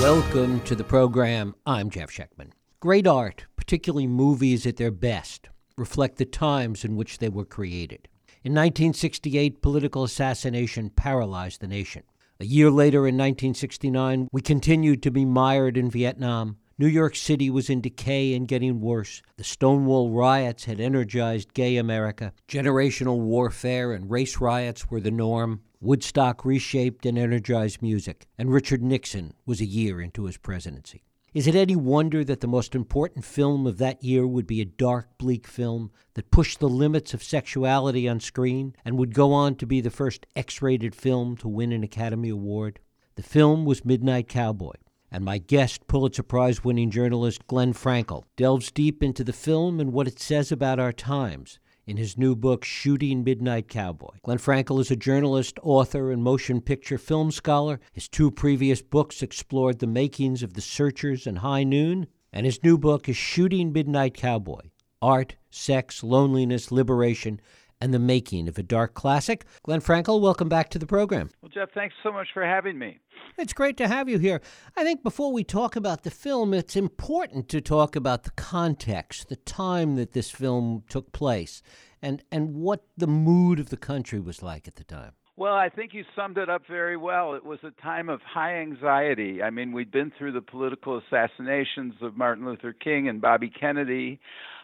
Welcome 0.00 0.60
to 0.60 0.76
the 0.76 0.84
program. 0.84 1.56
I'm 1.66 1.90
Jeff 1.90 2.08
Schechtman. 2.08 2.52
Great 2.78 3.04
art, 3.04 3.46
particularly 3.56 4.06
movies 4.06 4.64
at 4.64 4.76
their 4.76 4.92
best, 4.92 5.48
reflect 5.76 6.18
the 6.18 6.24
times 6.24 6.84
in 6.84 6.94
which 6.94 7.18
they 7.18 7.28
were 7.28 7.44
created. 7.44 8.06
In 8.44 8.52
1968, 8.52 9.60
political 9.60 10.04
assassination 10.04 10.90
paralyzed 10.90 11.60
the 11.60 11.66
nation. 11.66 12.04
A 12.38 12.44
year 12.44 12.70
later, 12.70 13.08
in 13.08 13.16
1969, 13.16 14.28
we 14.30 14.40
continued 14.40 15.02
to 15.02 15.10
be 15.10 15.24
mired 15.24 15.76
in 15.76 15.90
Vietnam. 15.90 16.58
New 16.78 16.86
York 16.86 17.16
City 17.16 17.50
was 17.50 17.68
in 17.68 17.80
decay 17.80 18.34
and 18.34 18.46
getting 18.46 18.80
worse. 18.80 19.20
The 19.36 19.42
Stonewall 19.42 20.12
riots 20.12 20.66
had 20.66 20.78
energized 20.78 21.54
gay 21.54 21.76
America. 21.76 22.32
Generational 22.46 23.18
warfare 23.18 23.92
and 23.92 24.08
race 24.08 24.38
riots 24.38 24.88
were 24.88 25.00
the 25.00 25.10
norm. 25.10 25.62
Woodstock 25.80 26.44
reshaped 26.44 27.06
and 27.06 27.16
energized 27.16 27.80
music, 27.82 28.26
and 28.36 28.52
Richard 28.52 28.82
Nixon 28.82 29.34
was 29.46 29.60
a 29.60 29.64
year 29.64 30.00
into 30.00 30.24
his 30.24 30.36
presidency. 30.36 31.04
Is 31.32 31.46
it 31.46 31.54
any 31.54 31.76
wonder 31.76 32.24
that 32.24 32.40
the 32.40 32.48
most 32.48 32.74
important 32.74 33.24
film 33.24 33.64
of 33.64 33.78
that 33.78 34.02
year 34.02 34.26
would 34.26 34.46
be 34.46 34.60
a 34.60 34.64
dark, 34.64 35.16
bleak 35.18 35.46
film 35.46 35.92
that 36.14 36.32
pushed 36.32 36.58
the 36.58 36.68
limits 36.68 37.14
of 37.14 37.22
sexuality 37.22 38.08
on 38.08 38.18
screen 38.18 38.74
and 38.84 38.98
would 38.98 39.14
go 39.14 39.32
on 39.32 39.54
to 39.56 39.66
be 39.66 39.80
the 39.80 39.90
first 39.90 40.26
X 40.34 40.60
rated 40.60 40.96
film 40.96 41.36
to 41.36 41.46
win 41.46 41.70
an 41.70 41.84
Academy 41.84 42.30
Award? 42.30 42.80
The 43.14 43.22
film 43.22 43.64
was 43.64 43.84
Midnight 43.84 44.26
Cowboy, 44.26 44.74
and 45.12 45.24
my 45.24 45.38
guest, 45.38 45.86
Pulitzer 45.86 46.24
Prize 46.24 46.64
winning 46.64 46.90
journalist 46.90 47.46
Glenn 47.46 47.72
Frankel, 47.72 48.24
delves 48.36 48.72
deep 48.72 49.00
into 49.00 49.22
the 49.22 49.32
film 49.32 49.78
and 49.78 49.92
what 49.92 50.08
it 50.08 50.18
says 50.18 50.50
about 50.50 50.80
our 50.80 50.92
times 50.92 51.60
in 51.88 51.96
his 51.96 52.18
new 52.18 52.36
book, 52.36 52.66
Shooting 52.66 53.24
Midnight 53.24 53.66
Cowboy. 53.66 54.18
Glenn 54.22 54.36
Frankel 54.36 54.78
is 54.78 54.90
a 54.90 54.96
journalist, 54.96 55.58
author, 55.62 56.12
and 56.12 56.22
motion 56.22 56.60
picture 56.60 56.98
film 56.98 57.30
scholar. 57.30 57.80
His 57.94 58.08
two 58.08 58.30
previous 58.30 58.82
books 58.82 59.22
explored 59.22 59.78
the 59.78 59.86
makings 59.86 60.42
of 60.42 60.52
The 60.52 60.60
Searchers 60.60 61.26
and 61.26 61.38
High 61.38 61.64
Noon, 61.64 62.06
and 62.30 62.44
his 62.44 62.62
new 62.62 62.76
book 62.76 63.08
is 63.08 63.16
Shooting 63.16 63.72
Midnight 63.72 64.12
Cowboy 64.12 64.68
Art, 65.00 65.36
Sex, 65.50 66.04
Loneliness, 66.04 66.70
Liberation, 66.70 67.40
and 67.80 67.92
the 67.92 67.98
Making 67.98 68.48
of 68.48 68.58
a 68.58 68.62
Dark 68.62 68.94
Classic. 68.94 69.44
Glenn 69.62 69.80
Frankel, 69.80 70.20
welcome 70.20 70.48
back 70.48 70.68
to 70.70 70.78
the 70.78 70.86
program. 70.86 71.30
Well, 71.42 71.50
Jeff, 71.50 71.70
thanks 71.74 71.94
so 72.02 72.12
much 72.12 72.28
for 72.32 72.44
having 72.44 72.78
me. 72.78 72.98
It's 73.36 73.52
great 73.52 73.76
to 73.76 73.88
have 73.88 74.08
you 74.08 74.18
here. 74.18 74.40
I 74.76 74.82
think 74.82 75.02
before 75.02 75.32
we 75.32 75.44
talk 75.44 75.76
about 75.76 76.02
the 76.02 76.10
film, 76.10 76.52
it's 76.52 76.74
important 76.74 77.48
to 77.50 77.60
talk 77.60 77.94
about 77.94 78.24
the 78.24 78.32
context, 78.32 79.28
the 79.28 79.36
time 79.36 79.94
that 79.96 80.12
this 80.12 80.30
film 80.30 80.82
took 80.88 81.12
place, 81.12 81.62
and, 82.02 82.22
and 82.32 82.54
what 82.54 82.84
the 82.96 83.06
mood 83.06 83.60
of 83.60 83.70
the 83.70 83.76
country 83.76 84.18
was 84.18 84.42
like 84.42 84.66
at 84.66 84.76
the 84.76 84.84
time. 84.84 85.12
Well, 85.38 85.54
I 85.54 85.68
think 85.68 85.94
you 85.94 86.02
summed 86.16 86.36
it 86.36 86.50
up 86.50 86.62
very 86.68 86.96
well. 86.96 87.34
It 87.34 87.44
was 87.44 87.60
a 87.62 87.70
time 87.80 88.08
of 88.08 88.20
high 88.22 88.56
anxiety. 88.56 89.40
I 89.40 89.50
mean, 89.50 89.70
we'd 89.70 89.92
been 89.92 90.10
through 90.18 90.32
the 90.32 90.40
political 90.40 90.98
assassinations 90.98 91.94
of 92.02 92.16
Martin 92.16 92.44
Luther 92.44 92.72
King 92.72 93.08
and 93.08 93.20
Bobby 93.20 93.48
Kennedy. 93.48 94.18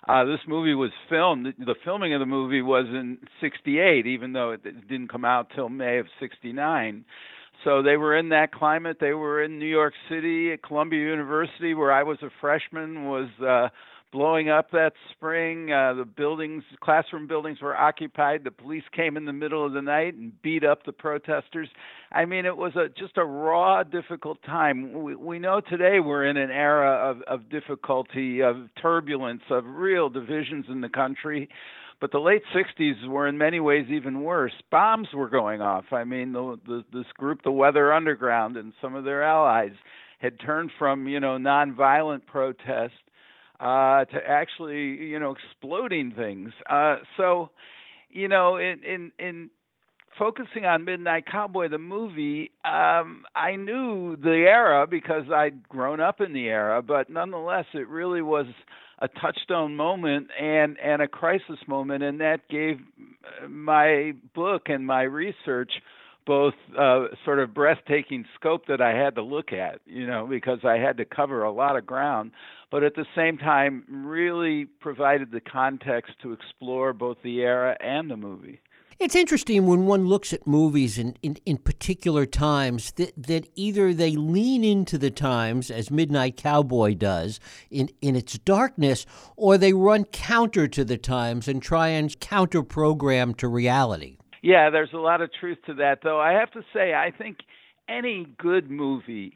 Uh, 0.08 0.25
this 0.25 0.41
movie 0.48 0.75
was 0.75 0.91
filmed. 1.08 1.47
The 1.61 1.77
filming 1.84 2.12
of 2.12 2.19
the 2.19 2.27
movie 2.27 2.61
was 2.61 2.86
in 2.89 3.19
'68, 3.41 4.08
even 4.08 4.33
though 4.33 4.50
it 4.50 4.64
didn't 4.64 5.12
come 5.12 5.25
out 5.25 5.47
till 5.55 5.69
May 5.69 5.98
of 5.98 6.06
'69. 6.19 7.05
So 7.62 7.81
they 7.81 7.97
were 7.97 8.16
in 8.19 8.31
that 8.31 8.50
climate. 8.50 8.97
They 9.00 9.12
were 9.12 9.44
in 9.44 9.61
New 9.61 9.66
York 9.66 9.94
City 10.09 10.53
at 10.53 10.64
Columbia 10.64 11.03
University, 11.09 11.75
where 11.75 11.92
I 11.92 12.03
was 12.03 12.19
a 12.20 12.31
freshman. 12.41 13.05
Was 13.05 13.28
uh, 13.41 13.69
blowing 14.15 14.48
up 14.48 14.70
that 14.70 14.93
spring. 15.11 15.73
Uh, 15.73 15.93
the 15.93 16.05
buildings, 16.05 16.62
classroom 16.81 17.27
buildings 17.27 17.61
were 17.61 17.77
occupied. 17.77 18.45
The 18.45 18.53
police 18.53 18.84
came 18.95 19.17
in 19.17 19.25
the 19.25 19.33
middle 19.33 19.67
of 19.67 19.73
the 19.73 19.83
night 19.83 20.15
and 20.15 20.41
beat 20.41 20.65
up 20.65 20.87
the 20.87 20.93
protesters. 20.93 21.69
I 22.12 22.25
mean, 22.25 22.47
it 22.47 22.56
was 22.56 22.77
a, 22.77 22.89
just 22.89 23.19
a 23.19 23.25
raw, 23.25 23.83
difficult 23.83 24.41
time. 24.45 25.03
We, 25.03 25.17
we 25.17 25.39
know 25.41 25.61
today 25.61 25.99
we're 25.99 26.27
in 26.27 26.37
an 26.37 26.53
era 26.53 27.11
of, 27.11 27.22
of 27.22 27.50
difficulty, 27.50 28.41
of 28.41 28.69
turbulence, 28.81 29.43
of 29.50 29.65
real 29.66 30.09
divisions 30.09 30.67
in 30.69 30.81
the 30.81 30.88
country. 30.88 31.49
But 32.00 32.12
the 32.12 32.21
late 32.21 32.43
60s 32.55 33.09
were 33.09 33.27
in 33.27 33.37
many 33.37 33.59
ways 33.59 33.87
even 33.91 34.22
worse. 34.22 34.53
Bombs 34.71 35.09
were 35.12 35.28
going 35.28 35.61
off. 35.61 35.87
I 35.91 36.05
mean, 36.05 36.33
the, 36.33 36.56
the, 36.65 36.84
this 36.93 37.11
group, 37.19 37.43
the 37.43 37.50
Weather 37.50 37.93
Underground, 37.93 38.56
and 38.56 38.72
some 38.81 38.94
of 38.94 39.03
their 39.03 39.25
allies 39.25 39.72
had 40.21 40.38
turned 40.38 40.71
from, 40.78 41.09
you 41.09 41.19
know, 41.19 41.37
nonviolent 41.37 42.27
protest 42.27 42.94
uh, 43.60 44.04
to 44.06 44.19
actually 44.26 45.06
you 45.06 45.19
know 45.19 45.34
exploding 45.34 46.12
things. 46.12 46.50
Uh, 46.69 46.97
so 47.16 47.50
you 48.10 48.28
know 48.28 48.56
in 48.56 48.81
in 48.84 49.12
in 49.19 49.50
focusing 50.19 50.65
on 50.65 50.84
Midnight 50.84 51.25
Cowboy, 51.31 51.69
the 51.69 51.78
movie, 51.78 52.50
um, 52.64 53.25
I 53.34 53.56
knew 53.56 54.16
the 54.16 54.44
era 54.48 54.87
because 54.87 55.25
I'd 55.34 55.69
grown 55.69 56.00
up 56.00 56.20
in 56.20 56.32
the 56.32 56.47
era, 56.47 56.82
but 56.82 57.10
nonetheless, 57.10 57.66
it 57.75 57.88
really 57.88 58.22
was 58.22 58.47
a 59.00 59.09
touchstone 59.09 59.75
moment 59.76 60.28
and 60.41 60.78
and 60.78 61.03
a 61.03 61.09
crisis 61.09 61.59
moment, 61.66 62.03
and 62.03 62.20
that 62.20 62.48
gave 62.48 62.78
my 63.48 64.12
book 64.34 64.62
and 64.66 64.87
my 64.87 65.03
research 65.03 65.72
both 66.27 66.55
uh, 66.79 67.07
sort 67.25 67.39
of 67.39 67.53
breathtaking 67.53 68.25
scope 68.35 68.67
that 68.67 68.81
I 68.81 68.95
had 68.95 69.15
to 69.17 69.23
look 69.23 69.53
at, 69.53 69.81
you 69.87 70.07
know, 70.07 70.27
because 70.27 70.61
I 70.65 70.79
had 70.79 70.97
to 70.99 71.05
cover 71.05 71.43
a 71.43 71.53
lot 71.53 71.77
of 71.77 71.87
ground, 71.87 72.33
but 72.71 72.83
at 72.83 72.95
the 72.95 73.07
same 73.15 73.39
time, 73.39 73.85
really 73.89 74.65
provided 74.65 75.31
the 75.31 75.41
context 75.41 76.12
to 76.23 76.33
explore 76.33 76.93
both 76.93 77.19
the 77.23 77.41
era 77.41 77.77
and 77.81 78.11
the 78.11 78.17
movie. 78.17 78.61
It's 79.01 79.17
interesting 79.17 79.67
when 79.67 79.87
one 79.87 80.07
looks 80.07 80.33
at 80.33 80.47
movies 80.47 80.99
in, 80.99 81.17
in, 81.21 81.37
in, 81.45 81.59
particular 81.59 82.27
times 82.27 82.93
that, 82.93 83.12
that 83.17 83.49
either 83.56 83.93
they 83.93 84.12
lean 84.12 84.62
into 84.62 84.99
the 84.99 85.11
times, 85.11 85.69
as 85.69 85.91
Midnight 85.91 86.37
Cowboy 86.37 86.95
does, 86.95 87.41
in, 87.71 87.91
in 88.01 88.15
its 88.15 88.39
darkness, 88.39 89.05
or 89.37 89.59
they 89.59 89.73
run 89.73 90.05
counter 90.05 90.69
to 90.69 90.85
the 90.85 90.97
times 90.97 91.49
and 91.49 91.61
try 91.61 91.89
and 91.89 92.19
counter 92.21 92.62
program 92.62 93.35
to 93.35 93.49
reality. 93.49 94.19
Yeah, 94.44 94.69
there's 94.69 94.93
a 94.93 94.99
lot 94.99 95.22
of 95.22 95.31
truth 95.41 95.56
to 95.65 95.75
that, 95.77 96.00
though. 96.03 96.21
I 96.21 96.32
have 96.32 96.50
to 96.50 96.60
say, 96.75 96.93
I 96.93 97.10
think 97.16 97.38
any 97.88 98.27
good 98.37 98.71
movie 98.71 99.32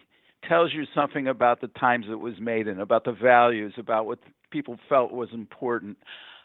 tells 0.47 0.75
you 0.75 0.85
something 0.95 1.27
about 1.29 1.63
the 1.63 1.69
times 1.69 2.05
it 2.11 2.21
was 2.21 2.35
made 2.39 2.67
in, 2.69 2.79
about 2.79 3.05
the 3.07 3.13
values, 3.13 3.73
about 3.79 4.05
what 4.05 4.19
people 4.51 4.77
felt 4.87 5.11
was 5.11 5.31
important. 5.33 5.97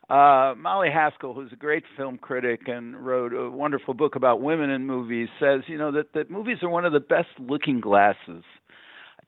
Uh, 0.10 0.54
Molly 0.58 0.88
Haskell, 0.90 1.34
who's 1.34 1.52
a 1.52 1.58
great 1.58 1.84
film 1.98 2.18
critic 2.18 2.62
and 2.68 2.96
wrote 3.06 3.34
a 3.34 3.50
wonderful 3.50 3.94
book 3.94 4.16
about 4.16 4.42
women 4.42 4.70
in 4.70 4.88
movies, 4.88 5.28
says, 5.42 5.64
you 5.68 5.78
know, 5.78 5.92
that, 5.92 6.14
that 6.14 6.32
movies 6.32 6.60
are 6.62 6.70
one 6.70 6.86
of 6.86 6.94
the 6.94 7.02
best 7.02 7.28
looking 7.40 7.82
glasses 7.82 8.46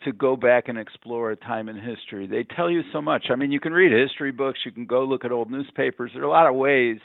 to 0.06 0.13
go 0.13 0.38
back 0.38 0.69
and 0.69 0.78
explore 0.78 1.31
a 1.31 1.35
time 1.35 1.67
in 1.67 1.75
history. 1.75 2.25
They 2.25 2.46
tell 2.56 2.72
you 2.72 2.84
so 2.94 3.02
much. 3.02 3.25
I 3.29 3.35
mean, 3.35 3.52
you 3.52 3.59
can 3.59 3.73
read 3.73 3.91
history 3.91 4.31
books, 4.31 4.59
you 4.63 4.72
can 4.72 4.85
go 4.85 5.03
look 5.03 5.25
at 5.25 5.34
old 5.34 5.52
newspapers. 5.52 6.12
There 6.13 6.23
are 6.23 6.25
a 6.25 6.29
lot 6.29 6.47
of 6.47 6.56
ways 6.56 7.00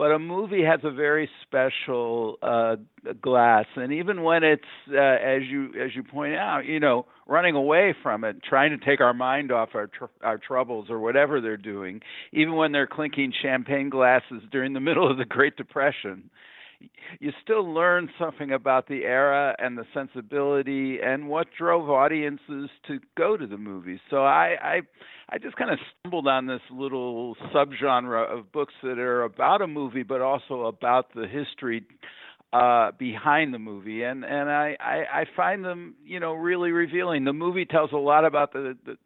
but 0.00 0.12
a 0.12 0.18
movie 0.18 0.64
has 0.64 0.80
a 0.82 0.90
very 0.90 1.28
special 1.42 2.38
uh, 2.40 2.76
glass, 3.20 3.66
and 3.76 3.92
even 3.92 4.22
when 4.22 4.42
it's 4.42 4.62
uh, 4.90 4.96
as 4.96 5.42
you 5.42 5.66
as 5.78 5.94
you 5.94 6.02
point 6.02 6.34
out, 6.36 6.64
you 6.64 6.80
know, 6.80 7.04
running 7.26 7.54
away 7.54 7.94
from 8.02 8.24
it, 8.24 8.42
trying 8.42 8.70
to 8.70 8.82
take 8.82 9.02
our 9.02 9.12
mind 9.12 9.52
off 9.52 9.68
our 9.74 9.88
tr- 9.88 10.04
our 10.22 10.38
troubles 10.38 10.86
or 10.88 11.00
whatever 11.00 11.42
they're 11.42 11.58
doing, 11.58 12.00
even 12.32 12.56
when 12.56 12.72
they're 12.72 12.86
clinking 12.86 13.30
champagne 13.42 13.90
glasses 13.90 14.42
during 14.50 14.72
the 14.72 14.80
middle 14.88 15.10
of 15.10 15.18
the 15.18 15.26
Great 15.26 15.58
Depression, 15.58 16.30
you 17.18 17.32
still 17.42 17.72
learn 17.72 18.08
something 18.18 18.52
about 18.52 18.88
the 18.88 19.04
era 19.04 19.54
and 19.58 19.76
the 19.76 19.84
sensibility 19.92 20.98
and 21.02 21.28
what 21.28 21.48
drove 21.56 21.90
audiences 21.90 22.70
to 22.86 23.00
go 23.16 23.36
to 23.36 23.46
the 23.46 23.58
movies. 23.58 23.98
So 24.08 24.24
I 24.24 24.56
I, 24.62 24.80
I 25.28 25.38
just 25.38 25.56
kind 25.56 25.70
of 25.70 25.78
stumbled 26.00 26.26
on 26.26 26.46
this 26.46 26.60
little 26.70 27.36
subgenre 27.54 28.26
of 28.26 28.52
books 28.52 28.74
that 28.82 28.98
are 28.98 29.22
about 29.22 29.62
a 29.62 29.66
movie 29.66 30.02
but 30.02 30.20
also 30.20 30.66
about 30.66 31.14
the 31.14 31.26
history 31.26 31.84
uh, 32.52 32.90
behind 32.98 33.54
the 33.54 33.58
movie, 33.58 34.02
and 34.02 34.24
and 34.24 34.50
I, 34.50 34.76
I 34.80 35.20
I 35.20 35.24
find 35.36 35.64
them 35.64 35.94
you 36.04 36.18
know 36.18 36.32
really 36.32 36.72
revealing. 36.72 37.24
The 37.24 37.32
movie 37.32 37.64
tells 37.64 37.92
a 37.92 37.96
lot 37.96 38.24
about 38.24 38.52
the, 38.52 38.76
the 38.84 38.96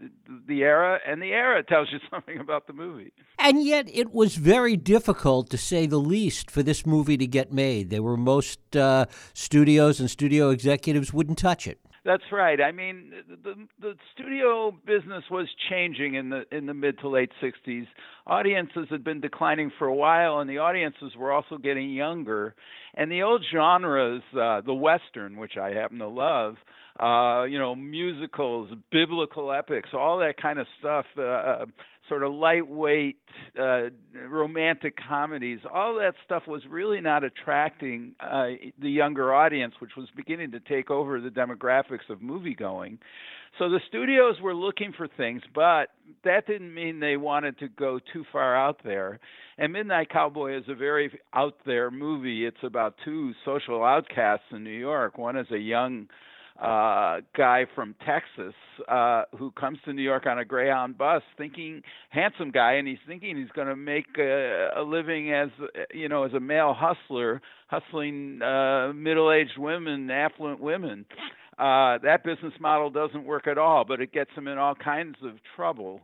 the 0.49 0.62
era, 0.62 0.99
and 1.06 1.20
the 1.20 1.32
era 1.32 1.62
tells 1.62 1.88
you 1.93 1.99
something 2.11 2.38
about 2.38 2.67
the 2.67 2.73
movie. 2.73 3.12
And 3.38 3.62
yet, 3.62 3.88
it 3.93 4.14
was 4.14 4.37
very 4.37 4.76
difficult, 4.76 5.50
to 5.50 5.58
say 5.58 5.87
the 5.87 5.99
least, 5.99 6.50
for 6.50 6.62
this 6.62 6.87
movie 6.87 7.19
to 7.19 7.26
get 7.26 7.52
made. 7.52 7.91
There 7.91 8.02
were 8.02 8.17
most 8.17 8.76
uh, 8.76 9.06
studios 9.35 10.00
and 10.00 10.11
studio 10.11 10.49
executives 10.49 11.12
wouldn't 11.12 11.38
touch 11.38 11.67
it. 11.67 11.79
That's 12.05 12.23
right. 12.31 12.61
I 12.61 12.71
mean, 12.71 13.12
the 13.43 13.55
the 13.81 13.95
studio 14.15 14.73
business 14.87 15.25
was 15.31 15.49
changing 15.71 16.15
in 16.17 16.29
the 16.29 16.45
in 16.53 16.67
the 16.67 16.75
mid 16.75 16.99
to 16.99 17.09
late 17.09 17.31
60s. 17.43 17.87
Audiences 18.27 18.87
had 18.91 19.03
been 19.03 19.21
declining 19.21 19.73
for 19.79 19.87
a 19.87 19.95
while 19.95 20.41
and 20.41 20.49
the 20.51 20.59
audiences 20.59 21.17
were 21.17 21.33
also 21.33 21.56
getting 21.56 21.91
younger. 21.91 22.55
And 22.95 23.11
the 23.11 23.23
old 23.23 23.43
genres, 23.51 24.23
uh 24.39 24.61
the 24.61 24.75
western, 24.75 25.39
which 25.39 25.56
I 25.56 25.71
happen 25.71 25.99
to 26.01 26.09
love, 26.09 26.56
uh, 27.01 27.45
you 27.45 27.59
know, 27.59 27.75
musicals, 27.75 28.71
biblical 28.93 29.51
epics, 29.51 29.91
all 29.95 30.19
that 30.19 30.35
kind 30.41 30.59
of 30.59 30.67
stuff, 30.79 31.06
uh, 31.19 31.65
sort 32.09 32.23
of 32.23 32.33
lightweight 32.33 33.19
uh, 33.59 33.85
romantic 34.29 34.95
comedies. 35.09 35.61
All 35.73 35.95
that 35.97 36.15
stuff 36.25 36.43
was 36.47 36.62
really 36.69 37.01
not 37.01 37.25
attracting 37.25 38.15
uh, 38.21 38.49
the 38.79 38.91
younger 38.91 39.33
audience, 39.33 39.75
which 39.79 39.93
was 39.97 40.09
beginning 40.17 40.53
to 40.53 40.61
take 40.61 40.91
over 40.91 41.21
the 41.21 41.31
demographics 41.31 42.09
of 42.11 42.21
movie 42.21 42.55
going. 42.55 42.99
So 43.59 43.69
the 43.69 43.81
studios 43.87 44.41
were 44.43 44.55
looking 44.55 44.93
for 44.97 45.06
things, 45.06 45.43
but 45.55 45.91
that 46.25 46.47
didn't 46.47 46.75
mean 46.75 46.99
they 46.99 47.17
wanted 47.17 47.59
to 47.61 47.69
go 47.69 48.01
too 48.12 48.25
far 48.33 48.56
out 48.56 48.81
there. 48.83 49.21
And 49.59 49.73
Midnight 49.73 50.11
Cowboy 50.11 50.59
is 50.59 50.65
a 50.69 50.75
very 50.75 51.17
out 51.33 51.55
there 51.65 51.91
movie. 51.91 52.45
It's 52.47 52.56
about 52.65 52.97
two 53.05 53.33
social 53.45 53.85
outcasts 53.85 54.47
in 54.51 54.65
New 54.65 54.71
York. 54.71 55.19
One 55.19 55.37
is 55.37 55.47
a 55.53 55.59
young 55.59 56.09
uh, 56.61 57.21
guy 57.37 57.67
from 57.75 57.95
Texas 58.06 58.55
uh, 58.89 59.25
who 59.37 59.51
comes 59.53 59.79
to 59.85 59.93
New 59.93 60.03
York 60.03 60.27
on 60.27 60.39
a 60.39 60.45
Greyhound 60.45 60.97
bus, 60.97 61.23
thinking 61.37 61.83
handsome 62.11 62.51
guy, 62.51 62.75
and 62.75 62.87
he's 62.87 62.99
thinking 63.06 63.37
he's 63.37 63.51
going 63.51 63.67
to 63.67 63.77
make 63.77 64.06
a, 64.19 64.69
a 64.77 64.83
living 64.83 65.33
as 65.33 65.49
you 65.93 66.09
know 66.09 66.25
as 66.25 66.33
a 66.33 66.41
male 66.41 66.75
hustler, 66.77 67.43
hustling 67.67 68.41
uh, 68.41 68.93
middle-aged 68.95 69.59
women, 69.59 70.11
affluent 70.11 70.61
women. 70.61 71.05
Uh, 71.59 71.99
that 72.03 72.25
business 72.25 72.53
model 72.61 72.91
doesn't 72.91 73.25
work 73.25 73.47
at 73.47 73.59
all, 73.59 73.85
but 73.85 74.01
it 74.01 74.12
gets 74.12 74.31
him 74.37 74.49
in 74.49 74.59
all 74.59 74.75
kinds 74.75 75.17
of 75.25 75.33
trouble. 75.56 76.01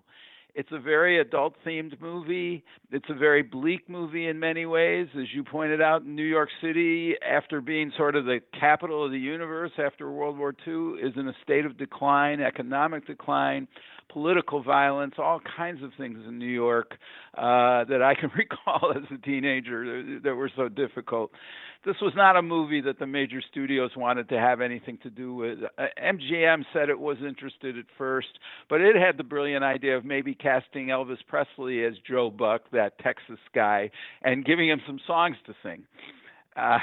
It's 0.55 0.70
a 0.73 0.79
very 0.79 1.20
adult 1.20 1.55
themed 1.64 2.00
movie. 2.00 2.64
It's 2.91 3.08
a 3.08 3.14
very 3.14 3.43
bleak 3.43 3.88
movie 3.88 4.26
in 4.26 4.38
many 4.38 4.67
ways. 4.67 5.08
As 5.17 5.26
you 5.35 5.44
pointed 5.44 5.81
out, 5.81 6.05
New 6.05 6.25
York 6.25 6.49
City, 6.62 7.14
after 7.23 7.61
being 7.61 7.93
sort 7.97 8.17
of 8.17 8.25
the 8.25 8.41
capital 8.58 9.05
of 9.05 9.12
the 9.12 9.19
universe 9.19 9.73
after 9.79 10.11
World 10.11 10.38
War 10.38 10.55
II, 10.67 11.00
is 11.00 11.12
in 11.17 11.29
a 11.29 11.35
state 11.43 11.64
of 11.64 11.79
decline, 11.79 12.41
economic 12.41 13.06
decline, 13.06 13.69
political 14.12 14.62
violence, 14.62 15.15
all 15.19 15.41
kinds 15.57 15.83
of 15.83 15.91
things 15.97 16.19
in 16.27 16.39
New 16.39 16.47
York 16.47 16.93
uh, 17.37 17.85
that 17.85 18.03
I 18.03 18.15
can 18.15 18.31
recall 18.37 18.93
as 18.95 19.05
a 19.12 19.19
teenager 19.19 20.21
that 20.21 20.35
were 20.35 20.51
so 20.57 20.69
difficult 20.69 21.33
this 21.85 21.97
was 22.03 22.12
not 22.15 22.37
a 22.37 22.43
movie 22.43 22.83
that 22.83 22.99
the 22.99 23.07
major 23.07 23.41
studios 23.51 23.91
wanted 23.97 24.29
to 24.29 24.39
have 24.39 24.61
anything 24.61 24.99
to 25.03 25.11
do 25.11 25.35
with. 25.35 25.59
Uh, 25.79 25.85
MGM 26.03 26.65
said 26.73 26.91
it 26.91 26.99
was 26.99 27.17
interested 27.27 27.79
at 27.79 27.87
first, 27.97 28.29
but 28.69 28.81
it 28.81 28.97
had 28.97 29.17
the 29.17 29.25
brilliant 29.25 29.65
idea 29.65 29.97
of 29.97 30.05
maybe 30.05 30.35
casting 30.35 30.89
Elvis 30.89 31.19
Presley 31.27 31.85
as 31.85 31.95
Joe 32.07 32.31
Buck, 32.31 32.62
that 32.73 32.99
Texas 32.99 33.39
guy, 33.55 33.91
and 34.23 34.45
giving 34.45 34.69
him 34.69 34.81
some 34.87 35.01
songs 35.07 35.37
to 35.47 35.55
sing. 35.62 35.85
Uh, 36.61 36.79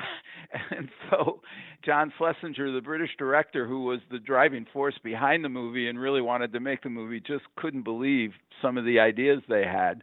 and 0.78 0.90
so 1.10 1.42
John 1.86 2.12
Schlesinger, 2.18 2.72
the 2.72 2.82
British 2.82 3.12
director 3.18 3.68
who 3.68 3.84
was 3.84 4.00
the 4.12 4.20
driving 4.20 4.66
force 4.72 4.96
behind 5.04 5.44
the 5.44 5.50
movie 5.50 5.88
and 5.88 6.00
really 6.00 6.22
wanted 6.22 6.54
to 6.54 6.60
make 6.60 6.84
the 6.84 6.90
movie, 6.90 7.20
just 7.20 7.44
couldn't 7.56 7.84
believe 7.84 8.32
some 8.62 8.78
of 8.78 8.86
the 8.86 9.00
ideas 9.00 9.42
they 9.48 9.64
had. 9.64 10.02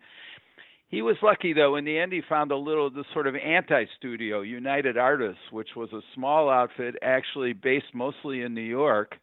He 0.89 1.03
was 1.03 1.17
lucky 1.23 1.53
though. 1.53 1.77
In 1.77 1.85
the 1.85 1.99
end, 1.99 2.13
he 2.13 2.23
found 2.29 2.53
a 2.53 2.57
little 2.57 2.89
the 2.91 3.05
sort 3.13 3.27
of 3.27 3.35
anti-studio, 3.35 4.43
United 4.43 4.97
Artists, 4.97 5.43
which 5.51 5.71
was 5.77 5.93
a 5.93 6.01
small 6.15 6.49
outfit, 6.49 6.95
actually 7.03 7.53
based 7.53 7.93
mostly 7.95 8.43
in 8.43 8.55
New 8.55 8.61
York. 8.61 9.17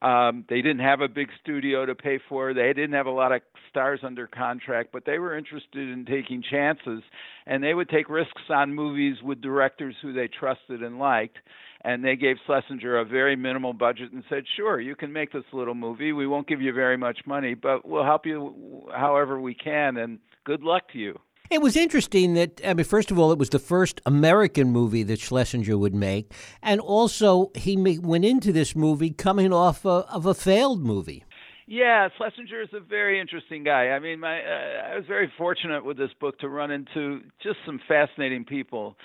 Um, 0.00 0.44
they 0.48 0.62
didn't 0.62 0.80
have 0.80 1.00
a 1.00 1.08
big 1.08 1.28
studio 1.42 1.84
to 1.84 1.94
pay 1.94 2.20
for. 2.28 2.54
They 2.54 2.72
didn't 2.72 2.92
have 2.92 3.06
a 3.06 3.10
lot 3.10 3.32
of 3.32 3.42
stars 3.68 4.00
under 4.04 4.26
contract, 4.26 4.90
but 4.92 5.04
they 5.04 5.18
were 5.18 5.36
interested 5.36 5.88
in 5.88 6.04
taking 6.04 6.42
chances, 6.42 7.02
and 7.46 7.62
they 7.62 7.74
would 7.74 7.88
take 7.88 8.08
risks 8.08 8.42
on 8.48 8.74
movies 8.74 9.16
with 9.22 9.40
directors 9.40 9.96
who 10.00 10.12
they 10.12 10.28
trusted 10.28 10.82
and 10.82 10.98
liked. 10.98 11.38
And 11.82 12.04
they 12.04 12.16
gave 12.16 12.36
Schlesinger 12.46 12.98
a 12.98 13.04
very 13.04 13.36
minimal 13.36 13.72
budget 13.72 14.12
and 14.12 14.24
said, 14.28 14.44
"Sure, 14.56 14.80
you 14.80 14.96
can 14.96 15.12
make 15.12 15.32
this 15.32 15.44
little 15.52 15.74
movie. 15.74 16.12
We 16.12 16.26
won't 16.26 16.48
give 16.48 16.60
you 16.60 16.72
very 16.72 16.96
much 16.96 17.20
money, 17.24 17.54
but 17.54 17.86
we'll 17.86 18.04
help 18.04 18.26
you 18.26 18.88
however 18.92 19.40
we 19.40 19.54
can." 19.54 19.96
And 19.96 20.18
good 20.44 20.62
luck 20.62 20.90
to 20.92 20.98
you. 20.98 21.20
It 21.50 21.62
was 21.62 21.76
interesting 21.76 22.34
that, 22.34 22.60
I 22.62 22.74
mean, 22.74 22.84
first 22.84 23.10
of 23.10 23.18
all, 23.18 23.32
it 23.32 23.38
was 23.38 23.48
the 23.48 23.58
first 23.58 24.02
American 24.04 24.70
movie 24.70 25.02
that 25.04 25.18
Schlesinger 25.18 25.78
would 25.78 25.94
make. 25.94 26.30
And 26.62 26.78
also, 26.78 27.50
he 27.54 27.76
went 27.98 28.26
into 28.26 28.52
this 28.52 28.76
movie 28.76 29.10
coming 29.10 29.50
off 29.50 29.86
a, 29.86 30.04
of 30.12 30.26
a 30.26 30.34
failed 30.34 30.84
movie. 30.84 31.24
Yeah, 31.66 32.08
Schlesinger 32.18 32.60
is 32.60 32.68
a 32.74 32.80
very 32.80 33.18
interesting 33.18 33.64
guy. 33.64 33.88
I 33.88 33.98
mean, 33.98 34.20
my 34.20 34.40
uh, 34.40 34.92
I 34.92 34.96
was 34.96 35.04
very 35.06 35.32
fortunate 35.38 35.84
with 35.84 35.96
this 35.96 36.10
book 36.20 36.38
to 36.40 36.48
run 36.48 36.70
into 36.70 37.20
just 37.42 37.58
some 37.64 37.80
fascinating 37.88 38.44
people. 38.44 38.96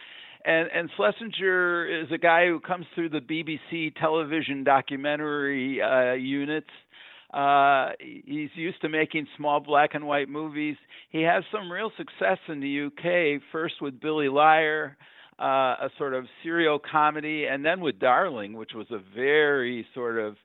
And 0.46 0.70
and 0.74 0.90
Schlesinger 0.96 2.04
is 2.04 2.12
a 2.14 2.18
guy 2.18 2.48
who 2.48 2.60
comes 2.60 2.86
through 2.96 3.10
the 3.10 3.20
BBC 3.20 3.96
television 3.96 4.64
documentary 4.64 5.82
uh, 5.82 6.14
units 6.14 6.70
uh, 7.34 7.94
he's 8.00 8.50
used 8.56 8.82
to 8.82 8.90
making 8.90 9.28
small 9.38 9.60
black 9.60 9.92
and 9.96 10.06
white 10.06 10.30
movies. 10.30 10.76
He 11.10 11.24
has 11.24 11.44
some 11.52 11.72
real 11.72 11.92
success 11.98 12.38
in 12.48 12.60
the 12.60 12.86
UK, 12.86 13.42
first 13.52 13.76
with 13.82 14.00
Billy 14.00 14.30
Liar, 14.30 14.98
uh, 15.40 15.44
a 15.44 15.90
sort 15.98 16.14
of 16.14 16.26
serial 16.44 16.80
comedy, 16.80 17.46
and 17.46 17.66
then 17.66 17.82
with 17.82 18.00
Darling, 18.00 18.54
which 18.54 18.74
was 18.76 18.88
a 18.92 19.00
very 19.16 19.86
sort 19.96 20.20
of 20.20 20.36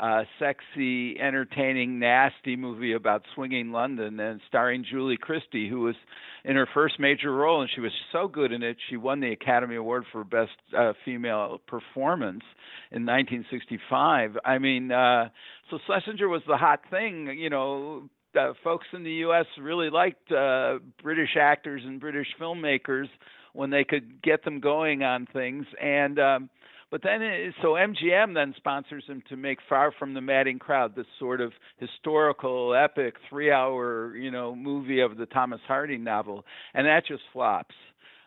uh, 0.00 0.22
sexy, 0.38 1.18
entertaining, 1.20 1.98
nasty 1.98 2.56
movie 2.56 2.92
about 2.92 3.22
swinging 3.34 3.72
London 3.72 4.20
and 4.20 4.40
starring 4.46 4.84
Julie 4.88 5.16
Christie, 5.16 5.68
who 5.68 5.80
was 5.80 5.96
in 6.44 6.56
her 6.56 6.68
first 6.72 7.00
major 7.00 7.34
role, 7.34 7.60
and 7.60 7.70
she 7.74 7.80
was 7.80 7.92
so 8.12 8.28
good 8.28 8.52
in 8.52 8.62
it, 8.62 8.76
she 8.88 8.96
won 8.96 9.20
the 9.20 9.32
Academy 9.32 9.76
Award 9.76 10.04
for 10.12 10.22
Best 10.22 10.52
uh, 10.76 10.92
Female 11.04 11.60
Performance 11.66 12.44
in 12.92 13.04
1965. 13.04 14.36
I 14.44 14.58
mean, 14.58 14.92
uh, 14.92 15.30
so 15.70 15.78
Schlesinger 15.86 16.28
was 16.28 16.42
the 16.46 16.56
hot 16.56 16.80
thing, 16.90 17.36
you 17.38 17.50
know. 17.50 18.08
Uh, 18.38 18.52
folks 18.62 18.86
in 18.92 19.02
the 19.02 19.10
U.S. 19.10 19.46
really 19.58 19.88
liked 19.88 20.30
uh, 20.30 20.78
British 21.02 21.30
actors 21.40 21.80
and 21.84 21.98
British 21.98 22.26
filmmakers 22.40 23.06
when 23.54 23.70
they 23.70 23.84
could 23.84 24.22
get 24.22 24.44
them 24.44 24.60
going 24.60 25.02
on 25.02 25.26
things, 25.32 25.64
and 25.82 26.20
um, 26.20 26.50
but 26.90 27.02
then, 27.02 27.22
it, 27.22 27.54
so 27.62 27.68
MGM 27.68 28.34
then 28.34 28.54
sponsors 28.56 29.04
him 29.06 29.22
to 29.28 29.36
make 29.36 29.58
Far 29.68 29.92
from 29.98 30.14
the 30.14 30.20
Madding 30.20 30.58
Crowd, 30.58 30.94
this 30.96 31.06
sort 31.18 31.40
of 31.40 31.52
historical, 31.78 32.74
epic, 32.74 33.14
three-hour, 33.28 34.16
you 34.16 34.30
know, 34.30 34.54
movie 34.54 35.00
of 35.00 35.16
the 35.16 35.26
Thomas 35.26 35.60
Hardy 35.66 35.98
novel, 35.98 36.44
and 36.74 36.86
that 36.86 37.06
just 37.06 37.22
flops. 37.32 37.74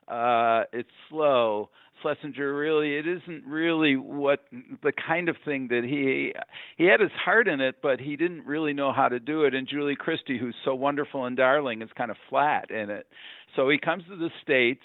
Uh, 0.07 0.63
it's 0.73 0.89
slow. 1.09 1.69
Schlesinger 2.01 2.55
really, 2.55 2.95
it 2.95 3.07
isn't 3.07 3.45
really 3.45 3.95
what 3.95 4.45
the 4.83 4.91
kind 4.91 5.29
of 5.29 5.35
thing 5.45 5.67
that 5.69 5.83
he 5.83 6.33
he 6.75 6.89
had 6.89 6.99
his 6.99 7.11
heart 7.23 7.47
in 7.47 7.61
it, 7.61 7.75
but 7.81 7.99
he 7.99 8.15
didn't 8.15 8.45
really 8.45 8.73
know 8.73 8.91
how 8.91 9.07
to 9.07 9.19
do 9.19 9.43
it. 9.43 9.53
And 9.53 9.67
Julie 9.67 9.95
Christie, 9.95 10.39
who's 10.39 10.55
so 10.65 10.73
wonderful 10.73 11.25
and 11.25 11.37
darling, 11.37 11.81
is 11.81 11.89
kind 11.95 12.09
of 12.09 12.17
flat 12.29 12.71
in 12.71 12.89
it. 12.89 13.07
So 13.55 13.69
he 13.69 13.77
comes 13.77 14.03
to 14.09 14.15
the 14.15 14.31
states 14.41 14.83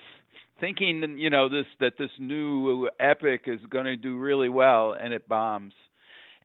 thinking 0.61 1.17
you 1.19 1.31
know 1.31 1.49
this 1.49 1.67
that 1.81 1.95
this 1.99 2.11
new 2.19 2.89
epic 3.01 3.43
is 3.47 3.61
going 3.71 3.85
to 3.85 3.97
do 3.97 4.19
really 4.19 4.49
well 4.49 4.95
and 4.99 5.13
it 5.13 5.29
bombs. 5.29 5.75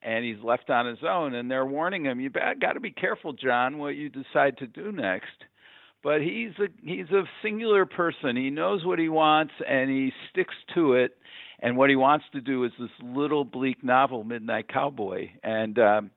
And 0.04 0.24
he's 0.24 0.42
left 0.42 0.68
on 0.68 0.86
his 0.86 0.98
own 1.08 1.34
and 1.34 1.48
they're 1.48 1.66
warning 1.66 2.04
him 2.04 2.20
you 2.20 2.28
got 2.30 2.72
to 2.72 2.80
be 2.80 2.90
careful 2.90 3.32
John 3.32 3.78
what 3.78 3.94
you 3.94 4.08
decide 4.08 4.58
to 4.58 4.66
do 4.66 4.90
next. 4.90 5.44
But 6.02 6.20
he's 6.20 6.50
a 6.58 6.66
he's 6.82 7.10
a 7.10 7.22
singular 7.42 7.86
person. 7.86 8.36
He 8.36 8.50
knows 8.50 8.84
what 8.84 8.98
he 8.98 9.08
wants 9.08 9.52
and 9.68 9.88
he 9.88 10.12
sticks 10.30 10.54
to 10.74 10.94
it 10.94 11.16
and 11.62 11.76
what 11.76 11.90
he 11.90 11.96
wants 11.96 12.24
to 12.32 12.40
do 12.40 12.64
is 12.64 12.72
this 12.78 12.90
little 13.00 13.44
bleak 13.44 13.84
novel, 13.84 14.24
Midnight 14.24 14.66
Cowboy. 14.68 15.28
And 15.44 15.78
um, 15.78 16.10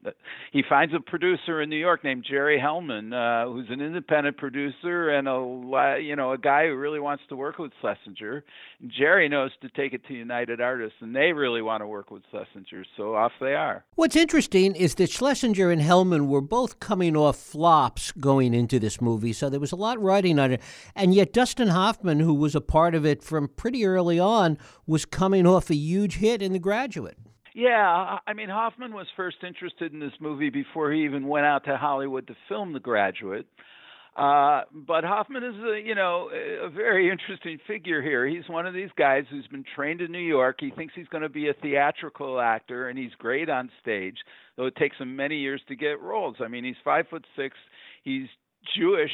he 0.51 0.63
finds 0.67 0.91
a 0.95 0.99
producer 0.99 1.61
in 1.61 1.69
New 1.69 1.77
York 1.77 2.03
named 2.03 2.25
Jerry 2.27 2.59
Hellman, 2.59 3.13
uh, 3.13 3.51
who's 3.51 3.67
an 3.69 3.79
independent 3.79 4.37
producer 4.37 5.09
and 5.09 5.27
a 5.27 5.99
you 6.01 6.15
know 6.15 6.31
a 6.31 6.37
guy 6.37 6.65
who 6.65 6.75
really 6.75 6.99
wants 6.99 7.23
to 7.29 7.35
work 7.35 7.59
with 7.59 7.71
Schlesinger. 7.79 8.43
Jerry 8.87 9.29
knows 9.29 9.51
to 9.61 9.69
take 9.69 9.93
it 9.93 10.03
to 10.07 10.15
United 10.15 10.59
Artists, 10.59 10.97
and 10.99 11.15
they 11.15 11.31
really 11.31 11.61
want 11.61 11.81
to 11.81 11.87
work 11.87 12.09
with 12.09 12.23
Schlesinger, 12.31 12.83
so 12.97 13.13
off 13.15 13.31
they 13.39 13.53
are. 13.53 13.85
What's 13.93 14.15
interesting 14.15 14.75
is 14.75 14.95
that 14.95 15.11
Schlesinger 15.11 15.69
and 15.69 15.81
Hellman 15.81 16.27
were 16.27 16.41
both 16.41 16.79
coming 16.79 17.15
off 17.15 17.37
flops 17.37 18.11
going 18.13 18.55
into 18.55 18.79
this 18.79 18.99
movie, 18.99 19.31
so 19.31 19.51
there 19.51 19.59
was 19.59 19.71
a 19.71 19.75
lot 19.75 20.01
riding 20.01 20.39
on 20.39 20.53
it. 20.53 20.61
And 20.95 21.13
yet 21.13 21.33
Dustin 21.33 21.67
Hoffman, 21.67 22.19
who 22.19 22.33
was 22.33 22.55
a 22.55 22.61
part 22.61 22.95
of 22.95 23.05
it 23.05 23.21
from 23.21 23.47
pretty 23.47 23.85
early 23.85 24.19
on, 24.19 24.57
was 24.87 25.05
coming 25.05 25.34
coming 25.35 25.53
off 25.53 25.69
a 25.69 25.75
huge 25.75 26.15
hit 26.15 26.41
in 26.41 26.53
The 26.53 26.59
Graduate. 26.59 27.17
Yeah, 27.53 28.19
I 28.25 28.33
mean 28.33 28.49
Hoffman 28.49 28.93
was 28.93 29.07
first 29.15 29.37
interested 29.45 29.91
in 29.93 29.99
this 29.99 30.13
movie 30.19 30.49
before 30.49 30.91
he 30.91 31.03
even 31.03 31.27
went 31.27 31.45
out 31.45 31.65
to 31.65 31.77
Hollywood 31.77 32.27
to 32.27 32.35
film 32.47 32.71
The 32.73 32.79
Graduate. 32.79 33.45
Uh, 34.15 34.61
but 34.73 35.03
Hoffman 35.03 35.43
is 35.43 35.55
a 35.55 35.81
you 35.85 35.93
know 35.93 36.29
a 36.31 36.69
very 36.69 37.09
interesting 37.11 37.59
figure 37.67 38.01
here. 38.01 38.25
He's 38.25 38.47
one 38.47 38.65
of 38.65 38.73
these 38.73 38.89
guys 38.97 39.25
who's 39.29 39.47
been 39.47 39.65
trained 39.75 39.99
in 39.99 40.11
New 40.11 40.19
York. 40.19 40.57
He 40.59 40.71
thinks 40.71 40.93
he's 40.95 41.07
going 41.07 41.23
to 41.23 41.29
be 41.29 41.49
a 41.49 41.53
theatrical 41.53 42.39
actor, 42.39 42.87
and 42.87 42.97
he's 42.97 43.11
great 43.17 43.49
on 43.49 43.69
stage. 43.81 44.17
Though 44.55 44.67
it 44.67 44.75
takes 44.77 44.97
him 44.97 45.17
many 45.17 45.37
years 45.37 45.61
to 45.67 45.75
get 45.75 46.01
roles. 46.01 46.37
I 46.39 46.47
mean, 46.47 46.63
he's 46.63 46.75
five 46.83 47.07
foot 47.09 47.25
six. 47.35 47.57
He's 48.03 48.27
Jewish 48.77 49.11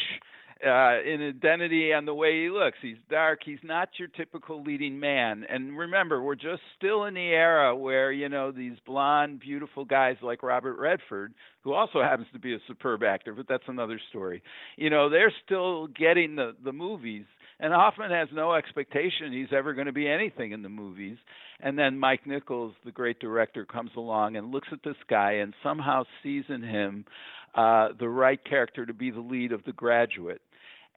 uh, 0.66 1.02
in 1.02 1.22
identity 1.22 1.92
and 1.92 2.08
the 2.08 2.14
way 2.14 2.44
he 2.44 2.50
looks. 2.50 2.78
He's 2.82 2.98
dark. 3.10 3.40
He's 3.44 3.60
not 3.64 3.90
your 3.98 4.08
typical 4.10 4.64
leading 4.64 5.00
man. 5.00 5.46
And 5.50 5.78
remember, 5.78 6.22
we're 6.22 6.36
just 6.36 6.62
still 6.78 7.06
in 7.06 7.14
the 7.14 7.20
era 7.20 7.76
where 7.76 8.12
you 8.12 8.30
know 8.30 8.52
these 8.52 8.78
blonde, 8.86 9.40
beautiful 9.40 9.86
guys 9.86 10.18
like 10.22 10.44
Robert 10.44 10.78
Redford, 10.78 11.34
who 11.64 11.74
also 11.74 12.02
happens 12.02 12.28
to 12.34 12.40
be 12.40 12.54
a 12.54 12.60
superb 12.68 13.04
actor, 13.04 13.34
but 13.34 13.48
that's 13.48 13.64
another 13.68 14.00
story. 14.10 14.42
You 14.78 14.90
know, 14.90 15.10
they're 15.10 15.34
still 15.46 15.88
getting 15.88 16.36
the 16.36 16.54
the 16.64 16.74
movies. 16.74 17.26
And 17.60 17.74
Hoffman 17.74 18.10
has 18.10 18.28
no 18.34 18.56
expectation 18.56 19.32
he's 19.32 19.56
ever 19.56 19.76
going 19.76 19.86
to 19.86 19.94
be 19.94 20.10
anything 20.10 20.52
in 20.52 20.64
the 20.64 20.70
movies. 20.70 21.18
And 21.60 21.78
then 21.78 22.00
Mike 22.00 22.26
Nichols, 22.26 22.74
the 22.84 22.92
great 22.92 23.20
director, 23.20 23.66
comes 23.66 23.92
along 23.96 24.36
and 24.36 24.52
looks 24.52 24.70
at 24.72 24.80
this 24.84 24.96
guy 25.08 25.34
and 25.34 25.54
somehow 25.62 26.06
sees 26.24 26.44
in 26.50 26.64
him 26.64 27.06
uh, 27.54 27.90
the 28.00 28.10
right 28.10 28.44
character 28.44 28.86
to 28.86 28.94
be 28.94 29.12
the 29.12 29.20
lead 29.20 29.52
of 29.52 29.64
The 29.66 29.74
Graduate. 29.74 30.42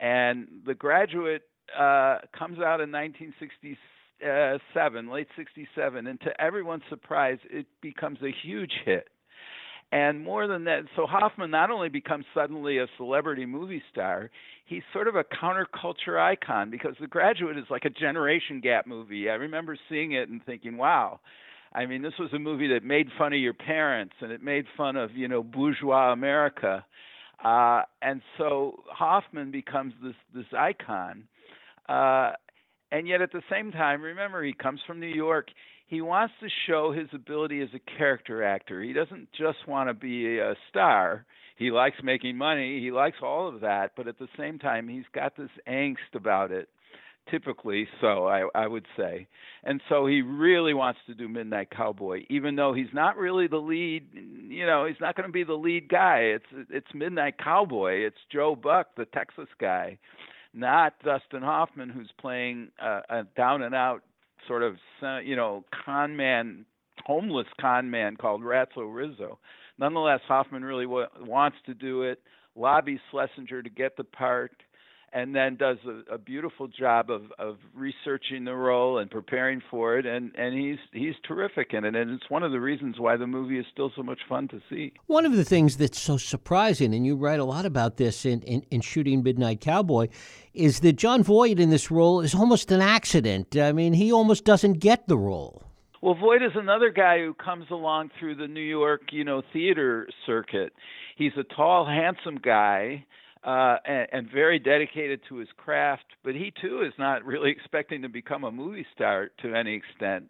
And 0.00 0.48
The 0.66 0.74
Graduate 0.74 1.42
uh, 1.78 2.18
comes 2.36 2.58
out 2.58 2.80
in 2.80 2.90
1967, 2.92 5.10
late 5.10 5.28
67, 5.36 6.06
and 6.06 6.20
to 6.20 6.40
everyone's 6.40 6.82
surprise, 6.88 7.38
it 7.50 7.66
becomes 7.80 8.18
a 8.22 8.32
huge 8.42 8.72
hit. 8.84 9.08
And 9.92 10.24
more 10.24 10.48
than 10.48 10.64
that, 10.64 10.80
so 10.96 11.06
Hoffman 11.06 11.52
not 11.52 11.70
only 11.70 11.88
becomes 11.88 12.24
suddenly 12.34 12.78
a 12.78 12.88
celebrity 12.96 13.46
movie 13.46 13.80
star, 13.92 14.28
he's 14.64 14.82
sort 14.92 15.06
of 15.06 15.14
a 15.14 15.22
counterculture 15.22 16.18
icon 16.18 16.70
because 16.70 16.96
The 17.00 17.06
Graduate 17.06 17.56
is 17.56 17.66
like 17.70 17.84
a 17.84 17.90
generation 17.90 18.58
gap 18.60 18.88
movie. 18.88 19.30
I 19.30 19.34
remember 19.34 19.76
seeing 19.88 20.10
it 20.12 20.28
and 20.28 20.44
thinking, 20.44 20.76
wow. 20.76 21.20
I 21.72 21.86
mean, 21.86 22.02
this 22.02 22.18
was 22.18 22.32
a 22.32 22.38
movie 22.38 22.66
that 22.68 22.84
made 22.84 23.08
fun 23.18 23.32
of 23.32 23.38
your 23.38 23.54
parents 23.54 24.14
and 24.20 24.32
it 24.32 24.42
made 24.42 24.66
fun 24.76 24.96
of, 24.96 25.12
you 25.12 25.28
know, 25.28 25.42
bourgeois 25.42 26.12
America. 26.12 26.84
Uh, 27.42 27.82
and 28.02 28.20
so 28.38 28.82
Hoffman 28.88 29.50
becomes 29.50 29.94
this 30.02 30.14
this 30.34 30.46
icon. 30.56 31.24
Uh, 31.88 32.32
and 32.92 33.08
yet 33.08 33.20
at 33.22 33.32
the 33.32 33.42
same 33.50 33.72
time, 33.72 34.02
remember, 34.02 34.42
he 34.44 34.52
comes 34.52 34.80
from 34.86 35.00
New 35.00 35.06
York 35.06 35.48
he 35.86 36.00
wants 36.00 36.34
to 36.40 36.48
show 36.66 36.92
his 36.92 37.08
ability 37.12 37.60
as 37.60 37.68
a 37.74 37.98
character 37.98 38.42
actor. 38.42 38.82
He 38.82 38.92
doesn't 38.92 39.28
just 39.32 39.58
want 39.68 39.88
to 39.88 39.94
be 39.94 40.38
a 40.38 40.54
star. 40.70 41.26
He 41.56 41.70
likes 41.70 41.96
making 42.02 42.36
money. 42.36 42.80
He 42.80 42.90
likes 42.90 43.18
all 43.22 43.48
of 43.48 43.60
that, 43.60 43.92
but 43.96 44.08
at 44.08 44.18
the 44.18 44.28
same 44.36 44.58
time, 44.58 44.88
he's 44.88 45.04
got 45.14 45.36
this 45.36 45.50
angst 45.68 46.14
about 46.14 46.50
it. 46.50 46.68
Typically, 47.30 47.88
so 48.02 48.26
I, 48.26 48.46
I 48.54 48.66
would 48.66 48.84
say, 48.98 49.26
and 49.64 49.80
so 49.88 50.06
he 50.06 50.20
really 50.20 50.74
wants 50.74 51.00
to 51.06 51.14
do 51.14 51.26
Midnight 51.26 51.70
Cowboy, 51.74 52.24
even 52.28 52.54
though 52.54 52.74
he's 52.74 52.92
not 52.92 53.16
really 53.16 53.46
the 53.46 53.56
lead. 53.56 54.06
You 54.12 54.66
know, 54.66 54.84
he's 54.84 55.00
not 55.00 55.16
going 55.16 55.26
to 55.26 55.32
be 55.32 55.42
the 55.42 55.54
lead 55.54 55.88
guy. 55.88 56.18
It's 56.18 56.68
it's 56.68 56.86
Midnight 56.94 57.38
Cowboy. 57.42 58.04
It's 58.06 58.18
Joe 58.30 58.54
Buck, 58.54 58.88
the 58.96 59.06
Texas 59.06 59.48
guy, 59.58 59.98
not 60.52 60.94
Dustin 61.02 61.42
Hoffman, 61.42 61.88
who's 61.88 62.10
playing 62.20 62.68
a, 62.78 63.00
a 63.08 63.24
down 63.36 63.62
and 63.62 63.74
out 63.74 64.02
sort 64.46 64.62
of 64.62 64.76
uh, 65.02 65.18
you 65.18 65.34
know 65.34 65.64
con 65.84 66.16
man, 66.16 66.66
homeless 67.06 67.46
con 67.58 67.90
man 67.90 68.16
called 68.16 68.42
Ratso 68.42 68.94
Rizzo. 68.94 69.38
Nonetheless, 69.78 70.20
Hoffman 70.28 70.62
really 70.62 70.84
w- 70.84 71.06
wants 71.20 71.56
to 71.66 71.74
do 71.74 72.02
it. 72.02 72.20
Lobbies 72.54 73.00
Schlesinger 73.10 73.62
to 73.62 73.70
get 73.70 73.96
the 73.96 74.04
part 74.04 74.52
and 75.14 75.34
then 75.34 75.54
does 75.54 75.78
a, 75.86 76.14
a 76.14 76.18
beautiful 76.18 76.66
job 76.66 77.08
of, 77.08 77.22
of 77.38 77.56
researching 77.72 78.44
the 78.44 78.54
role 78.54 78.98
and 78.98 79.08
preparing 79.10 79.62
for 79.70 79.96
it 79.96 80.04
and, 80.04 80.32
and 80.36 80.58
he's 80.58 80.78
he's 80.92 81.14
terrific 81.26 81.72
in 81.72 81.84
it 81.84 81.94
and 81.94 82.10
it's 82.10 82.28
one 82.28 82.42
of 82.42 82.50
the 82.50 82.60
reasons 82.60 82.98
why 82.98 83.16
the 83.16 83.26
movie 83.26 83.58
is 83.58 83.64
still 83.72 83.90
so 83.96 84.02
much 84.02 84.18
fun 84.28 84.48
to 84.48 84.60
see. 84.68 84.92
One 85.06 85.24
of 85.24 85.36
the 85.36 85.44
things 85.44 85.76
that's 85.76 86.00
so 86.00 86.16
surprising, 86.16 86.92
and 86.92 87.06
you 87.06 87.14
write 87.14 87.40
a 87.40 87.44
lot 87.44 87.64
about 87.64 87.96
this 87.96 88.26
in, 88.26 88.42
in, 88.42 88.66
in 88.70 88.80
shooting 88.80 89.22
Midnight 89.22 89.60
Cowboy, 89.60 90.08
is 90.52 90.80
that 90.80 90.94
Jon 90.94 91.22
Voight 91.22 91.60
in 91.60 91.70
this 91.70 91.90
role 91.90 92.20
is 92.20 92.34
almost 92.34 92.72
an 92.72 92.80
accident. 92.80 93.56
I 93.56 93.72
mean, 93.72 93.92
he 93.92 94.12
almost 94.12 94.44
doesn't 94.44 94.74
get 94.74 95.06
the 95.06 95.16
role. 95.16 95.62
Well, 96.02 96.14
Voight 96.14 96.42
is 96.42 96.52
another 96.54 96.90
guy 96.90 97.18
who 97.18 97.34
comes 97.34 97.66
along 97.70 98.10
through 98.18 98.34
the 98.34 98.48
New 98.48 98.60
York, 98.60 99.12
you 99.12 99.24
know, 99.24 99.42
theater 99.52 100.08
circuit. 100.26 100.72
He's 101.16 101.32
a 101.38 101.44
tall, 101.44 101.86
handsome 101.86 102.38
guy 102.42 103.06
uh, 103.44 103.76
and, 103.84 104.08
and 104.12 104.30
very 104.30 104.58
dedicated 104.58 105.20
to 105.28 105.36
his 105.36 105.48
craft. 105.56 106.04
But 106.22 106.34
he 106.34 106.52
too 106.60 106.82
is 106.82 106.92
not 106.98 107.24
really 107.24 107.50
expecting 107.56 108.02
to 108.02 108.08
become 108.08 108.44
a 108.44 108.50
movie 108.50 108.86
star 108.94 109.30
to 109.42 109.54
any 109.54 109.74
extent. 109.74 110.26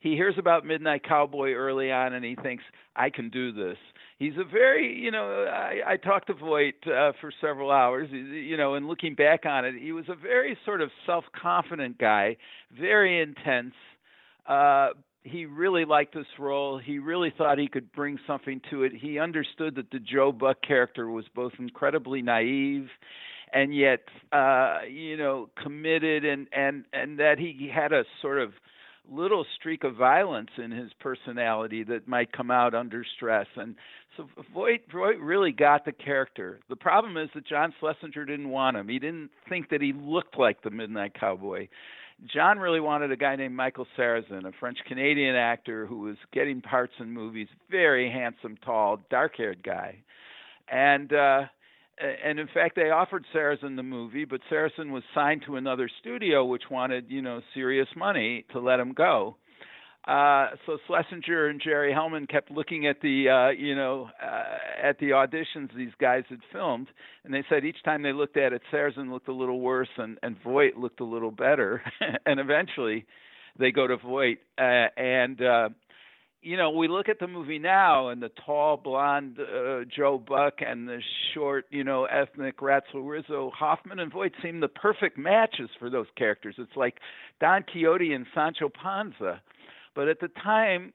He 0.00 0.10
hears 0.10 0.34
about 0.38 0.66
Midnight 0.66 1.02
Cowboy 1.02 1.52
early 1.52 1.90
on, 1.90 2.12
and 2.12 2.24
he 2.24 2.36
thinks, 2.36 2.62
"I 2.94 3.08
can 3.08 3.30
do 3.30 3.52
this." 3.52 3.78
He's 4.18 4.34
a 4.38 4.44
very, 4.44 4.94
you 4.96 5.10
know, 5.10 5.44
I, 5.44 5.92
I 5.92 5.96
talked 5.96 6.28
to 6.28 6.34
Voight 6.34 6.74
uh, 6.86 7.12
for 7.20 7.32
several 7.40 7.70
hours, 7.70 8.08
you 8.12 8.56
know, 8.56 8.74
and 8.74 8.86
looking 8.86 9.14
back 9.14 9.44
on 9.44 9.64
it, 9.64 9.74
he 9.80 9.92
was 9.92 10.04
a 10.08 10.14
very 10.14 10.56
sort 10.64 10.80
of 10.80 10.90
self-confident 11.04 11.98
guy, 11.98 12.36
very 12.78 13.20
intense, 13.20 13.74
uh, 14.46 14.90
he 15.24 15.46
really 15.46 15.84
liked 15.86 16.14
this 16.14 16.26
role. 16.38 16.78
He 16.78 16.98
really 16.98 17.32
thought 17.36 17.58
he 17.58 17.66
could 17.66 17.90
bring 17.92 18.18
something 18.26 18.60
to 18.70 18.84
it. 18.84 18.92
He 18.94 19.18
understood 19.18 19.74
that 19.76 19.90
the 19.90 19.98
Joe 19.98 20.32
Buck 20.32 20.58
character 20.62 21.08
was 21.08 21.24
both 21.34 21.52
incredibly 21.58 22.22
naive 22.22 22.88
and 23.52 23.74
yet 23.74 24.00
uh 24.32 24.78
you 24.90 25.16
know 25.16 25.48
committed 25.62 26.24
and 26.24 26.48
and 26.52 26.84
and 26.92 27.18
that 27.18 27.38
he 27.38 27.70
had 27.72 27.92
a 27.92 28.04
sort 28.20 28.40
of 28.40 28.52
little 29.10 29.44
streak 29.58 29.84
of 29.84 29.94
violence 29.94 30.50
in 30.56 30.70
his 30.70 30.90
personality 30.98 31.84
that 31.84 32.08
might 32.08 32.32
come 32.32 32.50
out 32.50 32.74
under 32.74 33.04
stress 33.16 33.46
and 33.56 33.76
so 34.16 34.28
Voight, 34.52 34.82
Voight 34.92 35.18
really 35.20 35.50
got 35.50 35.84
the 35.84 35.90
character. 35.90 36.60
The 36.68 36.76
problem 36.76 37.16
is 37.16 37.28
that 37.34 37.46
John 37.46 37.74
Schlesinger 37.80 38.24
didn't 38.24 38.48
want 38.48 38.76
him. 38.76 38.88
He 38.88 39.00
didn't 39.00 39.30
think 39.48 39.70
that 39.70 39.82
he 39.82 39.92
looked 39.92 40.38
like 40.38 40.62
the 40.62 40.70
Midnight 40.70 41.14
Cowboy. 41.18 41.66
John 42.32 42.58
really 42.58 42.80
wanted 42.80 43.12
a 43.12 43.16
guy 43.16 43.36
named 43.36 43.54
Michael 43.54 43.86
Sarrazin, 43.98 44.46
a 44.46 44.52
French 44.58 44.78
Canadian 44.86 45.36
actor 45.36 45.86
who 45.86 46.00
was 46.00 46.16
getting 46.32 46.60
parts 46.60 46.94
in 46.98 47.10
movies, 47.10 47.48
very 47.70 48.10
handsome, 48.10 48.56
tall, 48.64 49.00
dark 49.10 49.36
haired 49.36 49.62
guy. 49.62 49.98
And 50.68 51.12
uh 51.12 51.42
and 52.24 52.40
in 52.40 52.48
fact 52.52 52.76
they 52.76 52.90
offered 52.90 53.24
Sarrazin 53.34 53.76
the 53.76 53.82
movie, 53.82 54.24
but 54.24 54.40
Sarrazin 54.50 54.90
was 54.90 55.02
signed 55.14 55.42
to 55.46 55.56
another 55.56 55.88
studio 56.00 56.44
which 56.44 56.64
wanted, 56.70 57.06
you 57.08 57.22
know, 57.22 57.40
serious 57.52 57.88
money 57.96 58.44
to 58.52 58.58
let 58.58 58.80
him 58.80 58.92
go. 58.92 59.36
Uh, 60.06 60.48
so 60.66 60.76
Schlesinger 60.86 61.46
and 61.48 61.62
Jerry 61.62 61.92
Hellman 61.92 62.28
kept 62.28 62.50
looking 62.50 62.86
at 62.86 63.00
the, 63.00 63.28
uh, 63.28 63.50
you 63.50 63.74
know, 63.74 64.10
uh, 64.22 64.86
at 64.86 64.98
the 64.98 65.10
auditions 65.10 65.74
these 65.74 65.92
guys 65.98 66.24
had 66.28 66.40
filmed, 66.52 66.88
and 67.24 67.32
they 67.32 67.42
said 67.48 67.64
each 67.64 67.82
time 67.84 68.02
they 68.02 68.12
looked 68.12 68.36
at 68.36 68.52
it, 68.52 68.60
Sarrazin 68.70 69.10
looked 69.10 69.28
a 69.28 69.32
little 69.32 69.60
worse, 69.60 69.88
and 69.96 70.18
and 70.22 70.36
Voight 70.44 70.76
looked 70.76 71.00
a 71.00 71.04
little 71.04 71.30
better, 71.30 71.82
and 72.26 72.38
eventually, 72.38 73.06
they 73.58 73.70
go 73.70 73.86
to 73.86 73.96
Voight, 73.96 74.40
uh, 74.58 74.88
and 74.98 75.40
uh, 75.40 75.68
you 76.44 76.58
know, 76.58 76.68
we 76.68 76.86
look 76.86 77.08
at 77.08 77.18
the 77.18 77.26
movie 77.26 77.58
now, 77.58 78.08
and 78.08 78.22
the 78.22 78.30
tall 78.44 78.76
blonde 78.76 79.38
uh, 79.40 79.84
Joe 79.96 80.18
Buck 80.18 80.56
and 80.60 80.86
the 80.86 81.00
short, 81.32 81.64
you 81.70 81.82
know, 81.82 82.04
ethnic 82.04 82.58
Ratso 82.58 82.96
Rizzo, 83.02 83.50
Hoffman 83.58 83.98
and 83.98 84.12
Voight 84.12 84.32
seem 84.42 84.60
the 84.60 84.68
perfect 84.68 85.16
matches 85.16 85.70
for 85.78 85.88
those 85.88 86.06
characters. 86.18 86.56
It's 86.58 86.76
like 86.76 86.96
Don 87.40 87.62
Quixote 87.62 88.12
and 88.12 88.26
Sancho 88.34 88.68
Panza 88.68 89.40
but 89.94 90.08
at 90.08 90.20
the 90.20 90.28
time, 90.28 90.92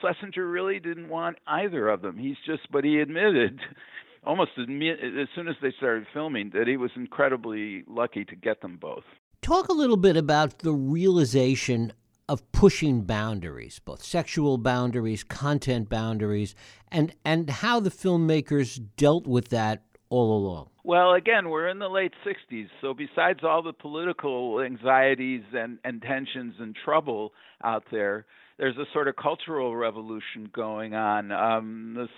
Schlesinger 0.00 0.46
really 0.46 0.80
didn't 0.80 1.08
want 1.08 1.38
either 1.46 1.88
of 1.88 2.02
them. 2.02 2.16
He's 2.16 2.36
just, 2.46 2.70
but 2.70 2.84
he 2.84 3.00
admitted, 3.00 3.60
almost 4.24 4.52
admit, 4.58 4.98
as 5.00 5.28
soon 5.34 5.48
as 5.48 5.56
they 5.62 5.72
started 5.76 6.06
filming, 6.12 6.50
that 6.54 6.66
he 6.66 6.76
was 6.76 6.90
incredibly 6.96 7.84
lucky 7.86 8.24
to 8.24 8.36
get 8.36 8.60
them 8.62 8.78
both. 8.80 9.04
Talk 9.42 9.68
a 9.68 9.74
little 9.74 9.96
bit 9.96 10.16
about 10.16 10.60
the 10.60 10.72
realization 10.72 11.92
of 12.28 12.50
pushing 12.52 13.02
boundaries, 13.02 13.80
both 13.84 14.04
sexual 14.04 14.56
boundaries, 14.56 15.24
content 15.24 15.88
boundaries, 15.88 16.54
and 16.92 17.12
and 17.24 17.50
how 17.50 17.80
the 17.80 17.90
filmmakers 17.90 18.80
dealt 18.96 19.26
with 19.26 19.48
that 19.48 19.82
all 20.10 20.36
along. 20.36 20.68
Well, 20.84 21.14
again, 21.14 21.50
we're 21.50 21.68
in 21.68 21.78
the 21.78 21.88
late 21.88 22.12
60s, 22.24 22.68
so 22.80 22.94
besides 22.94 23.40
all 23.42 23.62
the 23.62 23.72
political 23.72 24.60
anxieties 24.60 25.42
and, 25.52 25.78
and 25.84 26.02
tensions 26.02 26.54
and 26.58 26.74
trouble 26.84 27.32
out 27.64 27.84
there, 27.90 28.26
there's 28.60 28.76
a 28.76 28.84
sort 28.92 29.08
of 29.08 29.16
cultural 29.16 29.74
revolution 29.74 30.50
going 30.54 30.94
on. 30.94 31.32
Um, 31.32 31.94
this, 31.96 32.10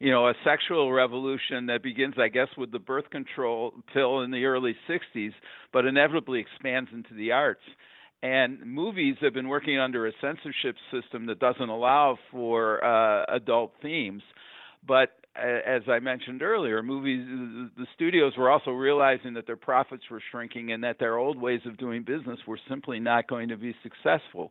you 0.00 0.10
know, 0.10 0.28
a 0.28 0.34
sexual 0.44 0.92
revolution 0.92 1.66
that 1.66 1.80
begins, 1.84 2.14
I 2.18 2.26
guess, 2.26 2.48
with 2.58 2.72
the 2.72 2.80
birth 2.80 3.08
control 3.10 3.72
pill 3.94 4.22
in 4.22 4.32
the 4.32 4.44
early 4.46 4.74
60s, 4.90 5.30
but 5.72 5.86
inevitably 5.86 6.40
expands 6.40 6.90
into 6.92 7.14
the 7.14 7.30
arts. 7.30 7.62
And 8.20 8.66
movies 8.66 9.14
have 9.20 9.32
been 9.32 9.46
working 9.46 9.78
under 9.78 10.08
a 10.08 10.12
censorship 10.20 10.74
system 10.90 11.26
that 11.26 11.38
doesn't 11.38 11.68
allow 11.68 12.18
for 12.32 12.84
uh, 12.84 13.24
adult 13.28 13.72
themes. 13.80 14.22
But 14.86 15.10
as 15.38 15.82
I 15.88 15.98
mentioned 15.98 16.42
earlier, 16.42 16.82
movies, 16.82 17.24
the 17.76 17.86
studios 17.94 18.32
were 18.36 18.50
also 18.50 18.70
realizing 18.70 19.34
that 19.34 19.46
their 19.46 19.56
profits 19.56 20.04
were 20.10 20.22
shrinking 20.30 20.72
and 20.72 20.82
that 20.84 20.98
their 20.98 21.16
old 21.16 21.40
ways 21.40 21.60
of 21.66 21.76
doing 21.76 22.02
business 22.02 22.38
were 22.46 22.58
simply 22.68 23.00
not 23.00 23.28
going 23.28 23.48
to 23.48 23.56
be 23.56 23.74
successful. 23.82 24.50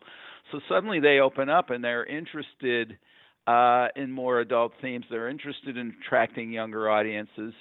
So 0.52 0.60
suddenly 0.70 1.00
they 1.00 1.20
open 1.20 1.50
up 1.50 1.70
and 1.70 1.84
they're 1.84 2.06
interested 2.06 2.98
uh, 3.48 3.88
in 3.96 4.12
more 4.12 4.40
adult 4.40 4.74
themes. 4.82 5.06
They're 5.10 5.30
interested 5.30 5.78
in 5.78 5.96
attracting 6.06 6.52
younger 6.52 6.90
audiences. 6.90 7.54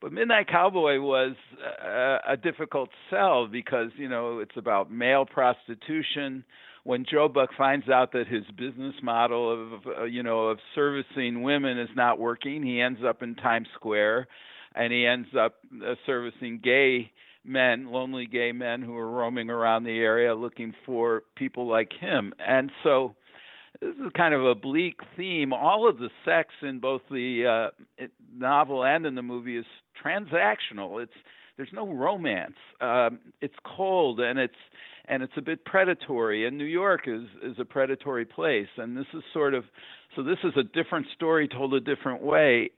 But 0.00 0.12
Midnight 0.12 0.48
Cowboy 0.48 1.00
was 1.00 1.34
a, 1.82 2.18
a 2.28 2.36
difficult 2.36 2.90
sell 3.10 3.46
because 3.46 3.90
you 3.96 4.08
know 4.08 4.40
it's 4.40 4.56
about 4.56 4.90
male 4.90 5.24
prostitution. 5.24 6.44
When 6.84 7.06
Joe 7.10 7.28
Buck 7.28 7.50
finds 7.56 7.88
out 7.88 8.12
that 8.12 8.28
his 8.28 8.44
business 8.56 8.94
model 9.02 9.52
of 9.52 9.86
uh, 9.86 10.04
you 10.04 10.22
know 10.22 10.48
of 10.48 10.58
servicing 10.74 11.42
women 11.42 11.78
is 11.78 11.88
not 11.96 12.18
working, 12.18 12.62
he 12.62 12.80
ends 12.80 13.00
up 13.06 13.22
in 13.22 13.34
Times 13.34 13.68
Square, 13.74 14.28
and 14.74 14.92
he 14.92 15.06
ends 15.06 15.28
up 15.38 15.56
uh, 15.82 15.94
servicing 16.06 16.60
gay 16.62 17.10
men, 17.44 17.90
lonely 17.90 18.26
gay 18.26 18.52
men 18.52 18.82
who 18.82 18.96
are 18.96 19.10
roaming 19.10 19.50
around 19.50 19.84
the 19.84 19.98
area 19.98 20.34
looking 20.34 20.74
for 20.86 21.22
people 21.36 21.66
like 21.66 21.92
him. 21.98 22.32
And 22.38 22.70
so 22.82 23.14
this 23.80 23.94
is 23.94 24.12
kind 24.16 24.34
of 24.34 24.44
a 24.44 24.54
bleak 24.54 25.00
theme. 25.16 25.52
All 25.52 25.88
of 25.88 25.98
the 25.98 26.08
sex 26.24 26.50
in 26.62 26.80
both 26.80 27.02
the 27.10 27.70
uh, 28.02 28.06
novel 28.36 28.84
and 28.84 29.06
in 29.06 29.14
the 29.14 29.22
movie 29.22 29.56
is 29.56 29.66
transactional. 30.02 31.02
It's 31.02 31.12
there's 31.56 31.72
no 31.72 31.88
romance. 31.88 32.56
Um, 32.80 33.20
it's 33.40 33.54
cold 33.64 34.20
and 34.20 34.38
it's 34.38 34.54
and 35.06 35.22
it's 35.22 35.32
a 35.36 35.42
bit 35.42 35.64
predatory. 35.64 36.46
And 36.46 36.56
New 36.56 36.64
York 36.64 37.02
is 37.06 37.24
is 37.42 37.56
a 37.58 37.64
predatory 37.64 38.24
place. 38.24 38.68
And 38.76 38.96
this 38.96 39.06
is 39.14 39.22
sort 39.32 39.54
of 39.54 39.64
so 40.16 40.22
this 40.22 40.38
is 40.44 40.52
a 40.56 40.62
different 40.62 41.06
story 41.14 41.48
told 41.48 41.74
a 41.74 41.80
different 41.80 42.22
way. 42.22 42.70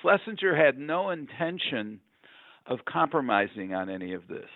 Schlesinger 0.00 0.54
had 0.54 0.78
no 0.78 1.10
intention 1.10 2.00
of 2.66 2.78
compromising 2.86 3.74
on 3.74 3.90
any 3.90 4.14
of 4.14 4.26
this. 4.28 4.48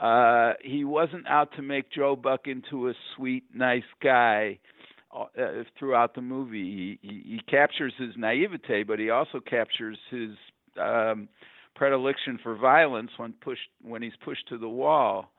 Uh, 0.00 0.52
he 0.62 0.84
wasn't 0.84 1.26
out 1.26 1.52
to 1.56 1.62
make 1.62 1.90
Joe 1.90 2.14
Buck 2.14 2.46
into 2.46 2.88
a 2.88 2.94
sweet, 3.16 3.44
nice 3.52 3.82
guy 4.02 4.58
uh, 5.14 5.24
throughout 5.78 6.14
the 6.14 6.20
movie. 6.20 6.98
He, 7.02 7.08
he, 7.08 7.22
he 7.24 7.40
captures 7.48 7.92
his 7.98 8.10
naivete, 8.16 8.84
but 8.84 8.98
he 8.98 9.10
also 9.10 9.40
captures 9.40 9.98
his 10.10 10.30
um, 10.80 11.28
predilection 11.74 12.38
for 12.42 12.56
violence 12.56 13.10
when 13.16 13.32
pushed 13.32 13.68
when 13.82 14.02
he's 14.02 14.12
pushed 14.24 14.48
to 14.48 14.58
the 14.58 14.68
wall. 14.68 15.30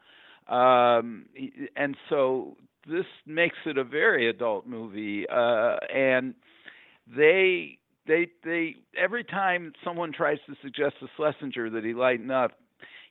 Um, 0.49 1.27
and 1.75 1.95
so 2.09 2.57
this 2.87 3.05
makes 3.27 3.57
it 3.65 3.77
a 3.77 3.83
very 3.83 4.29
adult 4.29 4.65
movie, 4.65 5.25
uh, 5.29 5.77
and 5.93 6.33
they 7.15 7.77
they 8.07 8.27
they 8.43 8.75
every 8.97 9.23
time 9.23 9.73
someone 9.83 10.11
tries 10.11 10.39
to 10.47 10.55
suggest 10.61 10.95
to 10.99 11.07
Schlesinger 11.15 11.69
that 11.69 11.83
he 11.83 11.93
lighten 11.93 12.31
up, 12.31 12.53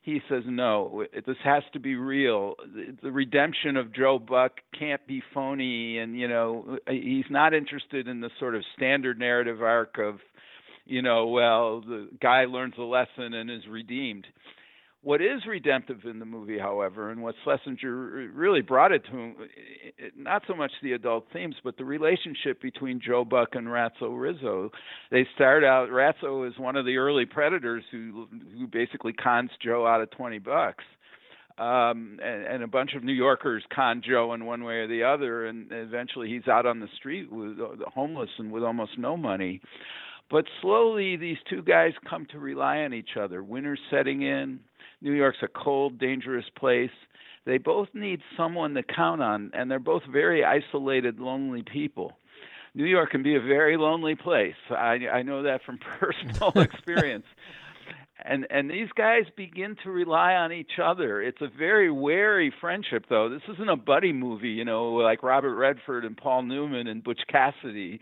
he 0.02 0.20
says 0.28 0.42
no. 0.46 1.04
This 1.26 1.36
has 1.44 1.62
to 1.74 1.78
be 1.78 1.94
real. 1.94 2.54
The 3.02 3.12
redemption 3.12 3.76
of 3.76 3.94
Joe 3.94 4.18
Buck 4.18 4.52
can't 4.76 5.06
be 5.06 5.22
phony, 5.32 5.98
and 5.98 6.18
you 6.18 6.26
know 6.26 6.78
he's 6.88 7.26
not 7.30 7.54
interested 7.54 8.08
in 8.08 8.20
the 8.20 8.30
sort 8.40 8.56
of 8.56 8.62
standard 8.76 9.18
narrative 9.18 9.62
arc 9.62 9.98
of, 9.98 10.16
you 10.86 11.02
know, 11.02 11.28
well 11.28 11.82
the 11.82 12.08
guy 12.20 12.46
learns 12.46 12.74
a 12.78 12.82
lesson 12.82 13.34
and 13.34 13.48
is 13.48 13.62
redeemed. 13.70 14.26
What 15.02 15.22
is 15.22 15.46
redemptive 15.46 16.00
in 16.04 16.18
the 16.18 16.24
movie, 16.24 16.58
however, 16.58 17.10
and 17.10 17.22
what 17.22 17.36
Schlesinger 17.44 18.30
really 18.34 18.62
brought 18.62 18.90
it 18.90 19.04
to, 19.06 19.32
not 20.16 20.42
so 20.48 20.54
much 20.54 20.72
the 20.82 20.92
adult 20.92 21.26
themes, 21.32 21.54
but 21.62 21.76
the 21.76 21.84
relationship 21.84 22.60
between 22.60 23.00
Joe 23.00 23.24
Buck 23.24 23.50
and 23.52 23.68
Ratso 23.68 24.20
Rizzo. 24.20 24.70
They 25.12 25.24
start 25.36 25.62
out, 25.62 25.90
Ratso 25.90 26.48
is 26.48 26.58
one 26.58 26.74
of 26.74 26.84
the 26.84 26.96
early 26.96 27.26
predators 27.26 27.84
who 27.92 28.26
who 28.58 28.66
basically 28.66 29.12
cons 29.12 29.50
Joe 29.62 29.86
out 29.86 30.00
of 30.00 30.10
20 30.10 30.40
bucks. 30.40 30.84
Um, 31.58 32.20
and, 32.22 32.46
and 32.46 32.62
a 32.62 32.68
bunch 32.68 32.94
of 32.94 33.02
New 33.02 33.12
Yorkers 33.12 33.64
con 33.74 34.00
Joe 34.08 34.32
in 34.32 34.46
one 34.46 34.62
way 34.62 34.74
or 34.74 34.86
the 34.86 35.02
other, 35.02 35.46
and 35.46 35.66
eventually 35.72 36.28
he's 36.28 36.46
out 36.46 36.66
on 36.66 36.78
the 36.78 36.86
street 36.96 37.32
with 37.32 37.58
uh, 37.58 37.90
homeless 37.92 38.30
and 38.38 38.52
with 38.52 38.62
almost 38.62 38.92
no 38.96 39.16
money. 39.16 39.60
But 40.30 40.44
slowly, 40.60 41.16
these 41.16 41.38
two 41.50 41.62
guys 41.62 41.92
come 42.08 42.26
to 42.30 42.38
rely 42.38 42.78
on 42.78 42.94
each 42.94 43.16
other. 43.20 43.42
Winter's 43.42 43.80
setting 43.90 44.22
in. 44.22 44.60
New 45.00 45.12
York's 45.12 45.38
a 45.42 45.48
cold, 45.48 45.98
dangerous 45.98 46.46
place. 46.56 46.90
They 47.46 47.58
both 47.58 47.88
need 47.94 48.20
someone 48.36 48.74
to 48.74 48.82
count 48.82 49.22
on, 49.22 49.50
and 49.54 49.70
they're 49.70 49.78
both 49.78 50.02
very 50.10 50.44
isolated, 50.44 51.18
lonely 51.18 51.62
people. 51.62 52.18
New 52.74 52.84
York 52.84 53.10
can 53.10 53.22
be 53.22 53.34
a 53.34 53.40
very 53.40 53.76
lonely 53.76 54.14
place. 54.14 54.54
I, 54.70 54.98
I 55.12 55.22
know 55.22 55.42
that 55.44 55.62
from 55.64 55.78
personal 55.98 56.52
experience. 56.62 57.24
and 58.22 58.46
and 58.50 58.70
these 58.70 58.88
guys 58.96 59.24
begin 59.36 59.76
to 59.84 59.90
rely 59.90 60.34
on 60.34 60.52
each 60.52 60.78
other. 60.82 61.22
It's 61.22 61.40
a 61.40 61.48
very 61.48 61.90
wary 61.90 62.52
friendship, 62.60 63.06
though. 63.08 63.28
This 63.30 63.42
isn't 63.54 63.68
a 63.68 63.76
buddy 63.76 64.12
movie, 64.12 64.50
you 64.50 64.64
know, 64.64 64.90
like 64.94 65.22
Robert 65.22 65.54
Redford 65.54 66.04
and 66.04 66.16
Paul 66.16 66.42
Newman 66.42 66.86
and 66.88 67.02
Butch 67.02 67.20
Cassidy 67.30 68.00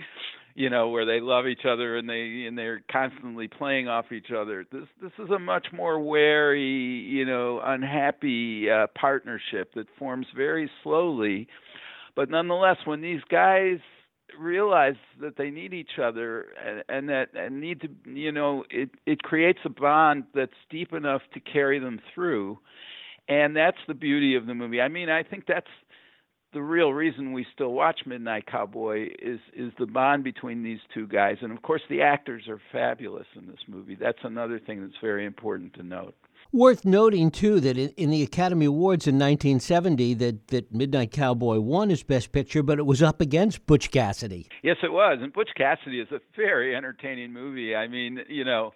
you 0.57 0.71
know, 0.71 0.89
where 0.89 1.05
they 1.05 1.21
love 1.21 1.47
each 1.47 1.67
other 1.69 1.99
and 1.99 2.09
they 2.09 2.47
and 2.49 2.57
they're 2.57 2.83
constantly 2.91 3.47
playing 3.47 3.89
off 3.89 4.11
each 4.11 4.31
other. 4.37 4.65
This 4.73 4.87
this 5.03 5.13
is 5.19 5.31
a 5.31 5.39
much 5.39 5.67
more 5.73 6.01
wary, 6.01 6.63
you 6.63 7.27
know, 7.27 7.61
unhappy 7.63 8.71
uh, 8.71 8.87
partnership 8.99 9.75
that 9.75 9.87
forms 9.99 10.27
very 10.35 10.71
slowly, 10.83 11.47
but 12.17 12.31
nonetheless, 12.31 12.79
when 12.87 13.03
these 13.03 13.21
guys 13.31 13.79
realize 14.41 14.97
that 15.21 15.37
they 15.37 15.51
need 15.51 15.75
each 15.75 15.99
other 16.03 16.47
and, 16.65 16.83
and 16.89 17.09
that 17.11 17.29
and 17.35 17.61
need 17.61 17.83
to, 17.83 17.89
you 18.11 18.33
know, 18.33 18.65
it 18.71 18.89
it 19.05 19.23
creates 19.23 19.61
a 19.67 19.71
bond 19.71 20.25
that's 20.35 20.53
deep 20.71 20.95
enough 20.95 21.21
to 21.35 21.41
carry 21.41 21.79
them 21.79 22.01
through, 22.15 22.59
and 23.29 23.55
that's 23.55 23.79
the 23.87 23.95
beauty 23.95 24.35
of 24.37 24.47
the 24.47 24.55
movie. 24.55 24.81
I 24.81 24.89
mean, 24.89 25.11
I 25.11 25.23
think 25.23 25.45
that's 25.47 25.67
the 26.57 26.63
real 26.63 26.95
reason 26.95 27.35
we 27.35 27.47
still 27.53 27.75
watch 27.75 28.01
Midnight 28.07 28.47
Cowboy 28.47 29.09
is 29.19 29.41
is 29.55 29.75
the 29.79 29.85
bond 29.85 30.25
between 30.25 30.63
these 30.63 30.79
two 30.95 31.07
guys, 31.07 31.37
and 31.43 31.53
of 31.53 31.61
course 31.61 31.83
the 31.91 32.01
actors 32.01 32.49
are 32.49 32.59
fabulous 32.73 33.27
in 33.37 33.47
this 33.47 33.61
movie. 33.69 33.95
That's 33.95 34.21
another 34.23 34.59
thing 34.59 34.81
that's 34.81 34.97
very 35.03 35.27
important 35.27 35.75
to 35.75 35.83
note. 35.83 36.15
Worth 36.53 36.87
noting 36.87 37.31
too 37.31 37.61
that 37.61 37.77
in, 37.77 38.09
the 38.09 38.23
Academy 38.23 38.65
Awards 38.65 39.07
in 39.07 39.17
1970, 39.17 40.15
that 40.15 40.49
that 40.49 40.73
Midnight 40.73 41.11
Cowboy 41.11 41.59
won 41.59 41.91
as 41.91 42.03
Best 42.03 42.33
Picture, 42.33 42.63
but 42.63 42.79
it 42.79 42.87
was 42.87 43.03
up 43.03 43.21
against 43.21 43.67
Butch 43.67 43.91
Cassidy. 43.91 44.49
Yes, 44.63 44.79
it 44.83 44.91
was, 44.91 45.19
and 45.21 45.35
Butch 45.35 45.51
Cassidy 45.59 46.01
is 46.01 46.09
a 46.11 46.21
very 46.37 46.75
entertaining 46.75 47.35
movie. 47.35 47.77
I 47.77 47.87
mean, 47.87 48.21
you 48.31 48.45
know. 48.47 48.73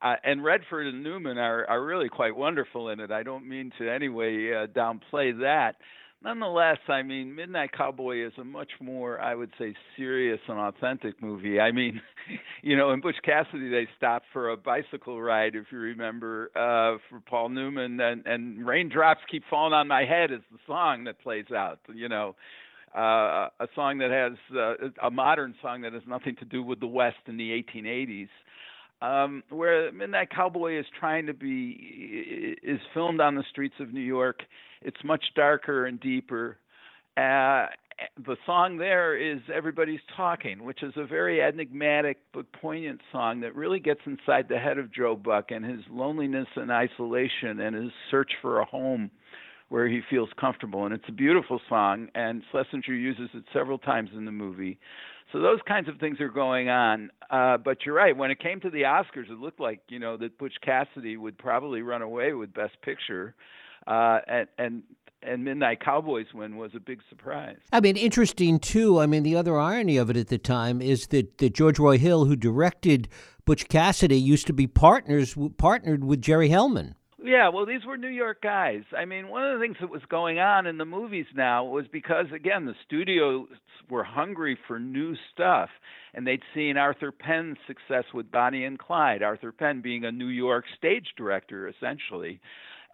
Uh, 0.00 0.14
and 0.22 0.44
Redford 0.44 0.86
and 0.86 1.02
Newman 1.02 1.38
are, 1.38 1.68
are 1.68 1.84
really 1.84 2.08
quite 2.08 2.36
wonderful 2.36 2.90
in 2.90 3.00
it. 3.00 3.10
I 3.10 3.24
don't 3.24 3.48
mean 3.48 3.72
to 3.78 3.90
anyway 3.90 4.52
uh, 4.52 4.68
downplay 4.68 5.40
that 5.40 5.74
nonetheless, 6.22 6.78
I 6.88 7.02
mean, 7.02 7.34
Midnight 7.34 7.72
Cowboy 7.72 8.26
is 8.26 8.32
a 8.38 8.44
much 8.44 8.70
more, 8.80 9.20
I 9.20 9.34
would 9.34 9.50
say, 9.58 9.74
serious 9.96 10.40
and 10.48 10.58
authentic 10.58 11.22
movie. 11.22 11.60
I 11.60 11.72
mean, 11.72 12.00
you 12.62 12.76
know, 12.76 12.90
in 12.90 13.00
Butch 13.00 13.16
Cassidy, 13.24 13.70
they 13.70 13.88
stopped 13.96 14.26
for 14.32 14.50
a 14.50 14.56
bicycle 14.56 15.20
ride, 15.20 15.54
if 15.54 15.66
you 15.70 15.78
remember, 15.78 16.50
uh, 16.54 16.98
for 17.08 17.20
Paul 17.28 17.50
Newman, 17.50 18.00
and, 18.00 18.26
and 18.26 18.66
Raindrops 18.66 19.20
Keep 19.30 19.44
Falling 19.48 19.72
on 19.72 19.88
My 19.88 20.04
Head 20.04 20.32
is 20.32 20.40
the 20.50 20.58
song 20.66 21.04
that 21.04 21.20
plays 21.20 21.50
out, 21.54 21.80
you 21.94 22.08
know. 22.08 22.34
Uh, 22.96 23.50
a 23.60 23.68
song 23.74 23.98
that 23.98 24.10
has 24.10 24.32
uh, 24.56 25.06
a 25.06 25.10
modern 25.10 25.54
song 25.60 25.82
that 25.82 25.92
has 25.92 26.02
nothing 26.08 26.34
to 26.36 26.46
do 26.46 26.62
with 26.62 26.80
the 26.80 26.86
West 26.86 27.18
in 27.26 27.36
the 27.36 27.50
1880s 27.50 28.28
um, 29.00 29.42
where 29.50 29.92
Midnight 29.92 30.30
Cowboy 30.30 30.78
is 30.78 30.86
trying 30.98 31.26
to 31.26 31.34
be 31.34 32.56
is 32.62 32.80
filmed 32.94 33.20
on 33.20 33.34
the 33.34 33.44
streets 33.50 33.74
of 33.80 33.92
New 33.92 34.00
York. 34.00 34.40
It's 34.82 35.02
much 35.04 35.24
darker 35.34 35.86
and 35.86 36.00
deeper. 36.00 36.58
Uh, 37.16 37.66
the 38.24 38.36
song 38.46 38.78
there 38.78 39.16
is 39.16 39.40
Everybody's 39.52 40.00
Talking, 40.16 40.64
which 40.64 40.82
is 40.82 40.92
a 40.96 41.04
very 41.04 41.42
enigmatic 41.42 42.18
but 42.32 42.50
poignant 42.52 43.00
song 43.10 43.40
that 43.40 43.56
really 43.56 43.80
gets 43.80 44.00
inside 44.06 44.46
the 44.48 44.58
head 44.58 44.78
of 44.78 44.92
Joe 44.92 45.16
Buck 45.16 45.50
and 45.50 45.64
his 45.64 45.80
loneliness 45.90 46.46
and 46.54 46.70
isolation 46.70 47.60
and 47.60 47.74
his 47.74 47.90
search 48.10 48.30
for 48.40 48.60
a 48.60 48.64
home 48.64 49.10
where 49.68 49.88
he 49.88 50.00
feels 50.08 50.28
comfortable. 50.40 50.84
And 50.84 50.94
it's 50.94 51.08
a 51.08 51.12
beautiful 51.12 51.60
song, 51.68 52.08
and 52.14 52.42
Schlesinger 52.50 52.94
uses 52.94 53.28
it 53.34 53.44
several 53.52 53.78
times 53.78 54.10
in 54.16 54.24
the 54.24 54.32
movie. 54.32 54.78
So 55.32 55.40
those 55.40 55.58
kinds 55.66 55.88
of 55.88 55.98
things 55.98 56.20
are 56.20 56.28
going 56.28 56.68
on. 56.70 57.10
Uh, 57.30 57.58
but 57.58 57.78
you're 57.84 57.94
right. 57.94 58.16
When 58.16 58.30
it 58.30 58.40
came 58.40 58.60
to 58.60 58.70
the 58.70 58.82
Oscars, 58.82 59.30
it 59.30 59.38
looked 59.38 59.60
like 59.60 59.80
you 59.88 59.98
know 59.98 60.16
that 60.16 60.38
Butch 60.38 60.54
Cassidy 60.62 61.16
would 61.16 61.36
probably 61.36 61.82
run 61.82 62.02
away 62.02 62.32
with 62.32 62.54
Best 62.54 62.80
Picture, 62.82 63.34
uh, 63.88 64.20
and 64.28 64.48
and 64.58 64.82
and 65.22 65.44
Midnight 65.44 65.80
Cowboys 65.80 66.26
win 66.32 66.56
was 66.56 66.70
a 66.76 66.80
big 66.80 67.00
surprise. 67.08 67.56
I 67.72 67.80
mean, 67.80 67.96
interesting 67.96 68.60
too. 68.60 69.00
I 69.00 69.06
mean, 69.06 69.24
the 69.24 69.34
other 69.34 69.58
irony 69.58 69.96
of 69.96 70.10
it 70.10 70.16
at 70.16 70.28
the 70.28 70.38
time 70.38 70.80
is 70.80 71.08
that, 71.08 71.38
that 71.38 71.54
George 71.54 71.80
Roy 71.80 71.98
Hill, 71.98 72.26
who 72.26 72.36
directed 72.36 73.08
Butch 73.44 73.68
Cassidy, 73.68 74.16
used 74.16 74.46
to 74.46 74.52
be 74.52 74.68
partners 74.68 75.36
partnered 75.56 76.04
with 76.04 76.22
Jerry 76.22 76.50
Hellman. 76.50 76.94
Yeah, 77.20 77.48
well, 77.48 77.66
these 77.66 77.84
were 77.84 77.98
New 77.98 78.08
York 78.08 78.42
guys. 78.42 78.82
I 78.96 79.04
mean, 79.04 79.28
one 79.28 79.44
of 79.44 79.58
the 79.58 79.64
things 79.64 79.76
that 79.80 79.90
was 79.90 80.02
going 80.08 80.38
on 80.38 80.66
in 80.66 80.78
the 80.78 80.84
movies 80.84 81.26
now 81.34 81.64
was 81.64 81.86
because, 81.90 82.26
again, 82.32 82.64
the 82.64 82.76
studios 82.86 83.48
were 83.90 84.04
hungry 84.04 84.56
for 84.68 84.78
new 84.78 85.16
stuff, 85.32 85.68
and 86.14 86.26
they'd 86.26 86.42
seen 86.54 86.76
Arthur 86.76 87.10
Penn's 87.10 87.58
success 87.66 88.04
with 88.14 88.30
Bonnie 88.30 88.64
and 88.64 88.78
Clyde. 88.78 89.22
Arthur 89.22 89.50
Penn 89.50 89.80
being 89.82 90.04
a 90.04 90.12
New 90.12 90.28
York 90.28 90.64
stage 90.76 91.08
director, 91.16 91.68
essentially, 91.68 92.40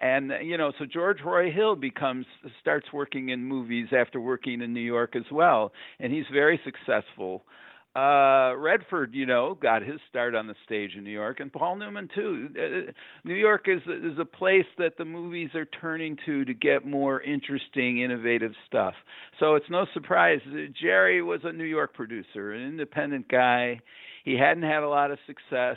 and 0.01 0.33
you 0.43 0.59
know, 0.59 0.73
so 0.79 0.85
George 0.87 1.19
Roy 1.25 1.51
Hill 1.51 1.77
becomes 1.77 2.27
starts 2.61 2.87
working 2.93 3.31
in 3.31 3.45
movies 3.45 3.89
after 3.93 4.21
working 4.21 4.61
in 4.63 4.75
New 4.75 4.81
York 4.81 5.17
as 5.17 5.31
well, 5.31 5.73
and 6.01 6.13
he's 6.13 6.27
very 6.33 6.61
successful. 6.65 7.45
uh, 7.97 8.55
Redford, 8.57 9.15
you 9.15 9.25
know, 9.25 9.57
got 9.61 9.83
his 9.83 10.01
start 10.11 10.35
on 10.35 10.49
the 10.49 10.57
stage 10.65 10.97
in 10.97 11.05
New 11.05 11.13
York, 11.13 11.39
and 11.39 11.53
Paul 11.53 11.77
Newman 11.77 12.09
too. 12.13 12.49
Uh, 12.59 12.93
New 13.25 13.35
York 13.35 13.67
is 13.69 13.83
is 13.87 14.19
a 14.19 14.25
place 14.25 14.67
that 14.79 14.99
the 14.99 15.05
movies 15.05 15.51
are 15.55 15.67
turning 15.67 16.17
to 16.27 16.45
to 16.45 16.55
get 16.55 16.85
more 16.85 17.21
interesting, 17.23 18.01
innovative 18.01 18.53
stuff. 18.67 18.95
So 19.39 19.55
it's 19.55 19.71
no 19.71 19.87
surprise 19.95 20.41
Jerry 20.81 21.23
was 21.23 21.41
a 21.45 21.53
New 21.53 21.65
York 21.65 21.95
producer, 21.95 22.53
an 22.53 22.63
independent 22.63 23.29
guy. 23.29 23.81
He 24.25 24.35
hadn't 24.37 24.65
had 24.65 24.83
a 24.83 24.89
lot 24.89 25.13
of 25.13 25.19
success 25.27 25.77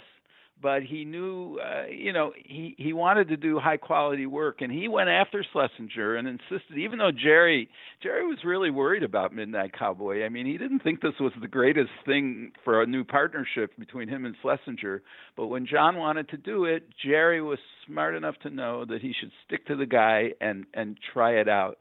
but 0.62 0.84
he 0.84 1.06
knew, 1.06 1.60
uh, 1.60 1.86
you 1.88 2.14
know, 2.14 2.32
he 2.36 2.76
he 2.78 2.94
wanted 2.94 3.30
to 3.30 3.38
do 3.38 3.60
high 3.60 3.78
quality 3.78 4.26
work, 4.26 4.62
and 4.62 4.72
he 4.72 4.88
went 4.88 5.10
after 5.10 5.46
Schlesinger 5.52 6.16
and 6.16 6.28
insisted. 6.28 6.78
Even 6.78 7.00
though 7.00 7.12
Jerry 7.12 7.70
Jerry 8.02 8.26
was 8.26 8.40
really 8.44 8.72
worried 8.72 9.04
about 9.04 9.34
Midnight 9.34 9.74
Cowboy, 9.78 10.24
I 10.24 10.30
mean, 10.30 10.46
he 10.46 10.58
didn't 10.58 10.80
think 10.80 11.02
this 11.02 11.20
was 11.20 11.34
the 11.40 11.48
greatest 11.48 11.92
thing 12.06 12.52
for 12.64 12.82
a 12.82 12.88
new 12.88 13.04
partnership 13.04 13.72
between 13.78 14.08
him 14.08 14.26
and 14.26 14.36
Schlesinger. 14.42 15.04
But 15.36 15.48
when 15.48 15.68
John 15.68 15.98
wanted 15.98 16.30
to 16.30 16.38
do 16.38 16.66
it, 16.66 16.84
Jerry 17.06 17.42
was 17.42 17.60
smart 17.86 18.16
enough 18.16 18.36
to 18.44 18.50
know 18.50 18.86
that 18.86 19.02
he 19.02 19.14
should 19.20 19.32
stick 19.46 19.68
to 19.68 19.76
the 19.76 19.86
guy 19.86 20.34
and 20.42 20.66
and 20.74 20.98
try 21.14 21.40
it 21.40 21.48
out 21.48 21.78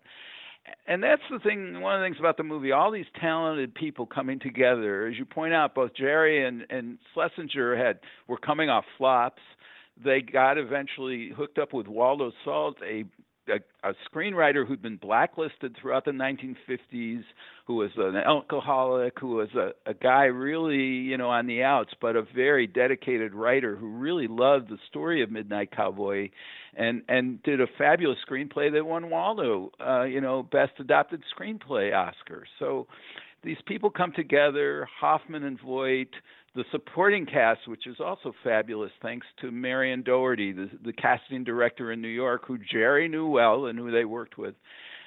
and 0.86 1.02
that's 1.02 1.22
the 1.30 1.38
thing 1.38 1.80
one 1.80 1.94
of 1.94 2.00
the 2.00 2.06
things 2.06 2.16
about 2.18 2.36
the 2.36 2.42
movie 2.42 2.72
all 2.72 2.90
these 2.90 3.06
talented 3.20 3.74
people 3.74 4.06
coming 4.06 4.38
together 4.38 5.06
as 5.06 5.18
you 5.18 5.24
point 5.24 5.52
out 5.52 5.74
both 5.74 5.94
jerry 5.94 6.46
and 6.46 6.64
and 6.70 6.98
schlesinger 7.12 7.76
had 7.76 7.98
were 8.26 8.38
coming 8.38 8.68
off 8.68 8.84
flops. 8.98 9.42
They 10.04 10.20
got 10.20 10.58
eventually 10.58 11.30
hooked 11.34 11.58
up 11.58 11.72
with 11.72 11.86
waldo 11.86 12.32
salt 12.44 12.76
a 12.86 13.04
a, 13.48 13.88
a 13.88 13.94
screenwriter 14.10 14.66
who'd 14.66 14.82
been 14.82 14.96
blacklisted 14.96 15.76
throughout 15.80 16.04
the 16.04 16.10
1950s, 16.10 17.22
who 17.66 17.76
was 17.76 17.90
an 17.96 18.16
alcoholic, 18.16 19.18
who 19.18 19.36
was 19.36 19.48
a, 19.54 19.70
a 19.88 19.94
guy 19.94 20.24
really, 20.24 20.76
you 20.76 21.16
know, 21.16 21.28
on 21.30 21.46
the 21.46 21.62
outs, 21.62 21.92
but 22.00 22.16
a 22.16 22.22
very 22.34 22.66
dedicated 22.66 23.34
writer 23.34 23.76
who 23.76 23.88
really 23.88 24.26
loved 24.28 24.68
the 24.68 24.78
story 24.88 25.22
of 25.22 25.30
Midnight 25.30 25.70
Cowboy, 25.74 26.30
and 26.74 27.02
and 27.08 27.42
did 27.42 27.60
a 27.60 27.66
fabulous 27.78 28.18
screenplay 28.28 28.72
that 28.72 28.84
won 28.84 29.10
Waldo, 29.10 29.70
uh, 29.84 30.02
you 30.04 30.20
know, 30.20 30.42
Best 30.42 30.72
Adapted 30.78 31.22
Screenplay 31.36 31.94
Oscar. 31.94 32.44
So 32.58 32.86
these 33.46 33.56
people 33.64 33.90
come 33.90 34.12
together, 34.12 34.88
Hoffman 35.00 35.44
and 35.44 35.58
Voight, 35.60 36.10
the 36.56 36.64
supporting 36.72 37.24
cast, 37.24 37.68
which 37.68 37.86
is 37.86 37.96
also 38.00 38.32
fabulous, 38.42 38.90
thanks 39.00 39.26
to 39.40 39.52
Marion 39.52 40.02
Dougherty, 40.02 40.52
the, 40.52 40.68
the 40.84 40.92
casting 40.92 41.44
director 41.44 41.92
in 41.92 42.02
New 42.02 42.08
York, 42.08 42.42
who 42.46 42.58
Jerry 42.58 43.06
knew 43.06 43.28
well 43.28 43.66
and 43.66 43.78
who 43.78 43.92
they 43.92 44.04
worked 44.04 44.36
with. 44.36 44.56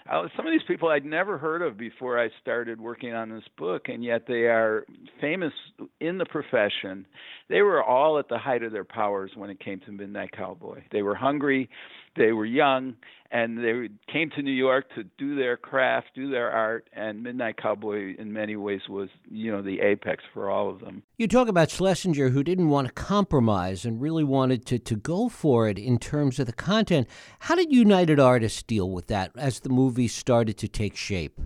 Uh, 0.09 0.27
some 0.37 0.47
of 0.47 0.53
these 0.53 0.65
people 0.67 0.87
I'd 0.87 1.03
never 1.05 1.37
heard 1.37 1.61
of 1.61 1.77
before 1.77 2.17
I 2.17 2.29
started 2.41 2.79
working 2.79 3.13
on 3.13 3.29
this 3.29 3.43
book, 3.57 3.89
and 3.89 4.03
yet 4.03 4.23
they 4.25 4.45
are 4.45 4.85
famous 5.19 5.53
in 5.99 6.17
the 6.17 6.25
profession. 6.25 7.05
They 7.49 7.61
were 7.61 7.83
all 7.83 8.19
at 8.19 8.29
the 8.29 8.37
height 8.37 8.63
of 8.63 8.71
their 8.71 8.85
powers 8.85 9.31
when 9.35 9.49
it 9.49 9.59
came 9.59 9.81
to 9.81 9.91
Midnight 9.91 10.31
Cowboy. 10.31 10.83
They 10.91 11.01
were 11.01 11.15
hungry, 11.15 11.69
they 12.15 12.31
were 12.31 12.45
young, 12.45 12.95
and 13.31 13.57
they 13.59 13.89
came 14.11 14.31
to 14.31 14.41
New 14.41 14.51
York 14.51 14.85
to 14.95 15.03
do 15.17 15.35
their 15.35 15.55
craft, 15.55 16.07
do 16.15 16.29
their 16.29 16.49
art, 16.49 16.89
and 16.93 17.21
Midnight 17.21 17.57
Cowboy 17.57 18.15
in 18.17 18.33
many 18.33 18.55
ways 18.55 18.81
was, 18.89 19.09
you 19.29 19.51
know, 19.51 19.61
the 19.61 19.81
apex 19.81 20.23
for 20.33 20.49
all 20.49 20.69
of 20.69 20.79
them. 20.79 21.03
You 21.17 21.27
talk 21.27 21.47
about 21.47 21.69
Schlesinger 21.69 22.29
who 22.29 22.43
didn't 22.43 22.69
want 22.69 22.87
to 22.87 22.93
compromise 22.93 23.85
and 23.85 24.01
really 24.01 24.23
wanted 24.23 24.65
to, 24.67 24.79
to 24.79 24.95
go 24.95 25.29
for 25.29 25.67
it 25.67 25.77
in 25.77 25.99
terms 25.99 26.39
of 26.39 26.47
the 26.47 26.53
content. 26.53 27.07
How 27.39 27.55
did 27.55 27.71
United 27.71 28.19
Artists 28.19 28.63
deal 28.63 28.89
with 28.89 29.07
that 29.07 29.31
as 29.37 29.59
the 29.59 29.69
movie 29.69 30.07
started 30.07 30.57
to 30.57 30.67
take 30.67 30.95
shape? 30.95 31.39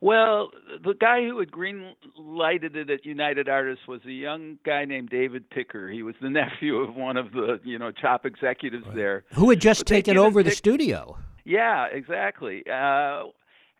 Well, 0.00 0.50
the 0.84 0.94
guy 0.94 1.22
who 1.22 1.40
had 1.40 1.50
green 1.50 1.94
lighted 2.16 2.76
it 2.76 2.88
at 2.88 3.04
United 3.04 3.48
Artists 3.48 3.86
was 3.88 4.00
a 4.06 4.12
young 4.12 4.58
guy 4.64 4.84
named 4.84 5.10
David 5.10 5.50
Picker. 5.50 5.88
He 5.88 6.02
was 6.02 6.14
the 6.22 6.30
nephew 6.30 6.76
of 6.76 6.94
one 6.94 7.16
of 7.16 7.32
the, 7.32 7.60
you 7.64 7.78
know, 7.78 7.90
top 7.90 8.24
executives 8.24 8.86
right. 8.86 8.96
there. 8.96 9.24
Who 9.34 9.50
had 9.50 9.60
just 9.60 9.80
but 9.80 9.88
taken 9.88 10.16
over 10.16 10.42
the 10.42 10.52
studio. 10.52 11.18
Yeah, 11.44 11.86
exactly. 11.86 12.62
Uh, 12.70 12.74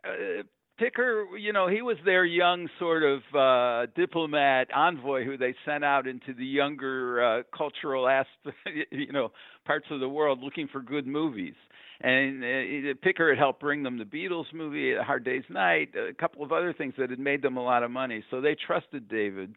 uh, 0.05 0.43
Picker, 0.79 1.27
you 1.37 1.53
know, 1.53 1.69
he 1.69 1.83
was 1.83 1.97
their 2.05 2.25
young 2.25 2.69
sort 2.79 3.03
of 3.03 3.21
uh, 3.35 3.91
diplomat 3.97 4.69
envoy 4.75 5.25
who 5.25 5.37
they 5.37 5.55
sent 5.65 5.85
out 5.85 6.07
into 6.07 6.33
the 6.33 6.47
younger 6.47 7.23
uh, 7.23 7.43
cultural 7.57 8.09
aspect, 8.09 8.57
you 8.91 9.13
know, 9.13 9.33
parts 9.67 9.87
of 9.91 10.01
the 10.01 10.09
world 10.09 10.41
looking 10.41 10.69
for 10.69 10.81
good 10.81 11.07
movies 11.07 11.55
and 12.01 12.45
uh, 12.45 12.95
Picker 13.03 13.31
had 13.31 13.39
helped 13.39 13.61
bring 13.61 13.83
them 13.83 13.99
the 13.99 14.05
Beatles 14.05 14.53
movie, 14.55 14.93
A 14.93 15.03
Hard 15.03 15.25
Day's 15.25 15.45
Night, 15.51 15.91
a 15.97 16.15
couple 16.15 16.45
of 16.45 16.53
other 16.53 16.73
things 16.73 16.95
that 16.99 17.11
had 17.11 17.19
made 17.19 17.43
them 17.43 17.57
a 17.57 17.63
lot 17.63 17.83
of 17.83 17.91
money. 17.91 18.23
So 18.31 18.41
they 18.41 18.55
trusted 18.55 19.09
David, 19.09 19.55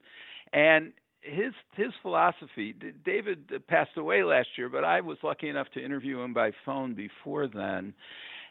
and 0.51 0.91
his 1.21 1.53
his 1.75 1.91
philosophy. 2.01 2.73
David 3.05 3.51
passed 3.67 3.95
away 3.95 4.23
last 4.23 4.47
year, 4.57 4.69
but 4.69 4.83
I 4.83 5.01
was 5.01 5.17
lucky 5.23 5.49
enough 5.49 5.67
to 5.75 5.85
interview 5.85 6.19
him 6.21 6.33
by 6.33 6.51
phone 6.65 6.95
before 6.95 7.47
then, 7.47 7.93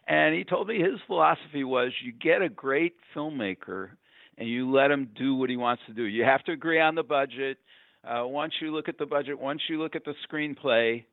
and 0.06 0.34
he 0.36 0.44
told 0.44 0.68
me 0.68 0.78
his 0.78 1.00
philosophy 1.08 1.64
was: 1.64 1.90
you 2.04 2.12
get 2.12 2.42
a 2.42 2.48
great 2.48 2.94
filmmaker, 3.14 3.90
and 4.38 4.48
you 4.48 4.70
let 4.70 4.92
him 4.92 5.10
do 5.16 5.34
what 5.34 5.50
he 5.50 5.56
wants 5.56 5.82
to 5.88 5.94
do. 5.94 6.04
You 6.04 6.22
have 6.22 6.44
to 6.44 6.52
agree 6.52 6.80
on 6.80 6.94
the 6.94 7.02
budget. 7.02 7.58
Uh, 8.04 8.26
once 8.26 8.54
you 8.62 8.72
look 8.72 8.88
at 8.88 8.98
the 8.98 9.04
budget, 9.04 9.38
once 9.38 9.60
you 9.68 9.82
look 9.82 9.96
at 9.96 10.04
the 10.04 10.14
screenplay, 10.30 11.04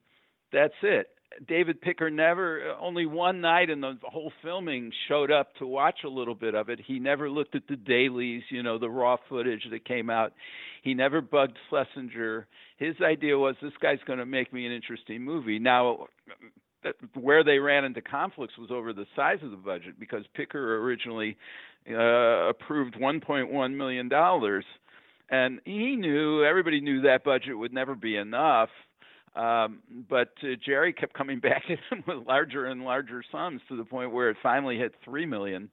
that's 0.52 0.72
it 0.82 1.08
David 1.46 1.80
Picker 1.80 2.10
never, 2.10 2.70
uh, 2.70 2.80
only 2.80 3.06
one 3.06 3.40
night 3.40 3.70
in 3.70 3.80
the 3.80 3.94
whole 4.02 4.32
filming, 4.42 4.90
showed 5.08 5.30
up 5.30 5.54
to 5.56 5.66
watch 5.66 6.00
a 6.04 6.08
little 6.08 6.34
bit 6.34 6.54
of 6.54 6.68
it. 6.68 6.80
He 6.84 6.98
never 6.98 7.30
looked 7.30 7.54
at 7.54 7.66
the 7.68 7.76
dailies, 7.76 8.42
you 8.50 8.62
know, 8.62 8.78
the 8.78 8.88
raw 8.88 9.16
footage 9.28 9.66
that 9.70 9.84
came 9.84 10.10
out. 10.10 10.32
He 10.82 10.94
never 10.94 11.20
bugged 11.20 11.56
Schlesinger. 11.68 12.46
His 12.78 12.96
idea 13.02 13.38
was 13.38 13.56
this 13.60 13.72
guy's 13.80 13.98
going 14.06 14.18
to 14.18 14.26
make 14.26 14.52
me 14.52 14.66
an 14.66 14.72
interesting 14.72 15.22
movie. 15.22 15.58
Now, 15.58 16.06
uh, 16.30 16.88
uh, 16.88 16.92
where 17.14 17.42
they 17.42 17.58
ran 17.58 17.84
into 17.84 18.00
conflicts 18.00 18.56
was 18.56 18.70
over 18.70 18.92
the 18.92 19.06
size 19.16 19.38
of 19.42 19.50
the 19.50 19.56
budget 19.56 19.98
because 19.98 20.24
Picker 20.34 20.76
originally 20.76 21.36
uh, 21.90 22.48
approved 22.48 22.94
1.1 22.94 23.74
million 23.74 24.08
dollars, 24.08 24.64
and 25.28 25.60
he 25.64 25.96
knew 25.96 26.44
everybody 26.44 26.80
knew 26.80 27.02
that 27.02 27.24
budget 27.24 27.58
would 27.58 27.72
never 27.72 27.94
be 27.94 28.16
enough 28.16 28.68
um, 29.38 29.78
but 30.08 30.32
uh, 30.42 30.48
Jerry 30.64 30.92
kept 30.92 31.14
coming 31.14 31.38
back 31.40 31.64
at 31.70 31.78
him 31.90 32.04
with 32.06 32.26
larger 32.26 32.66
and 32.66 32.82
larger 32.82 33.22
sums 33.30 33.60
to 33.68 33.76
the 33.76 33.84
point 33.84 34.12
where 34.12 34.30
it 34.30 34.36
finally 34.42 34.76
hit 34.76 34.94
three 35.04 35.26
million. 35.26 35.70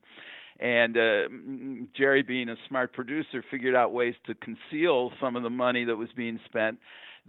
And 0.58 0.96
uh, 0.96 1.88
Jerry, 1.98 2.22
being 2.22 2.48
a 2.48 2.56
smart 2.70 2.94
producer, 2.94 3.44
figured 3.52 3.76
out 3.76 3.92
ways 3.92 4.16
to 4.28 4.36
conceal 4.36 5.12
some 5.20 5.36
of 5.36 5.44
the 5.44 5.50
money 5.50 5.84
that 5.84 5.98
was 5.98 6.08
being 6.16 6.40
spent. 6.46 6.80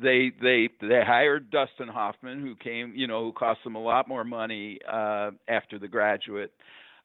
They 0.00 0.30
they 0.40 0.68
they 0.80 1.00
hired 1.04 1.50
Dustin 1.50 1.88
Hoffman, 1.88 2.42
who 2.42 2.54
came, 2.54 2.92
you 2.94 3.08
know, 3.08 3.24
who 3.24 3.32
cost 3.32 3.60
them 3.64 3.74
a 3.74 3.82
lot 3.82 4.06
more 4.06 4.22
money 4.22 4.78
uh, 4.88 5.30
after 5.48 5.78
The 5.80 5.88
Graduate. 5.88 6.52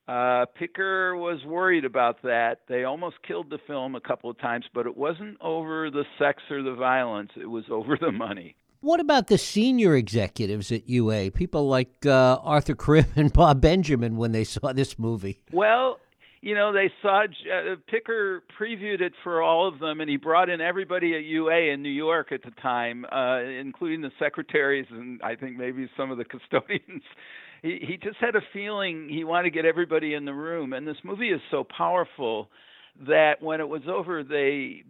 Uh, 0.07 0.45
Picker 0.59 1.15
was 1.15 1.39
worried 1.45 1.85
about 1.85 2.21
that. 2.23 2.59
They 2.67 2.83
almost 2.83 3.15
killed 3.25 3.49
the 3.49 3.59
film 3.65 3.95
a 3.95 4.01
couple 4.01 4.29
of 4.29 4.37
times, 4.39 4.65
but 4.73 4.85
it 4.85 4.97
wasn't 4.97 5.37
over 5.41 5.89
the 5.89 6.03
sex 6.19 6.43
or 6.51 6.61
the 6.61 6.75
violence. 6.75 7.31
It 7.39 7.45
was 7.45 7.63
over 7.71 7.97
the 7.99 8.11
money. 8.11 8.55
What 8.81 8.99
about 8.99 9.27
the 9.27 9.37
senior 9.37 9.95
executives 9.95 10.71
at 10.71 10.89
UA? 10.89 11.31
People 11.31 11.67
like 11.67 12.03
uh, 12.03 12.39
Arthur 12.41 12.73
Krim 12.73 13.05
and 13.15 13.31
Bob 13.31 13.61
Benjamin 13.61 14.17
when 14.17 14.31
they 14.31 14.43
saw 14.43 14.73
this 14.73 14.97
movie. 14.97 15.39
Well, 15.51 15.99
you 16.41 16.55
know, 16.55 16.73
they 16.73 16.91
saw 17.03 17.25
uh, 17.25 17.75
Picker 17.87 18.41
previewed 18.59 19.01
it 19.01 19.13
for 19.23 19.43
all 19.43 19.67
of 19.67 19.77
them, 19.77 20.01
and 20.01 20.09
he 20.09 20.17
brought 20.17 20.49
in 20.49 20.61
everybody 20.61 21.15
at 21.15 21.23
UA 21.23 21.71
in 21.71 21.83
New 21.83 21.89
York 21.89 22.31
at 22.31 22.41
the 22.41 22.49
time, 22.59 23.05
uh, 23.11 23.41
including 23.41 24.01
the 24.01 24.09
secretaries 24.17 24.87
and 24.89 25.21
I 25.21 25.35
think 25.35 25.57
maybe 25.57 25.87
some 25.95 26.09
of 26.09 26.17
the 26.17 26.25
custodians. 26.25 27.03
he 27.61 27.85
he 27.87 27.97
just 27.97 28.17
had 28.17 28.35
a 28.35 28.41
feeling 28.51 29.09
he 29.09 29.23
wanted 29.23 29.51
to 29.51 29.51
get 29.51 29.65
everybody 29.65 30.15
in 30.15 30.25
the 30.25 30.33
room, 30.33 30.73
and 30.73 30.87
this 30.87 30.97
movie 31.03 31.29
is 31.29 31.41
so 31.51 31.63
powerful 31.63 32.49
that 33.07 33.43
when 33.43 33.59
it 33.61 33.69
was 33.69 33.83
over, 33.87 34.23
they 34.23 34.83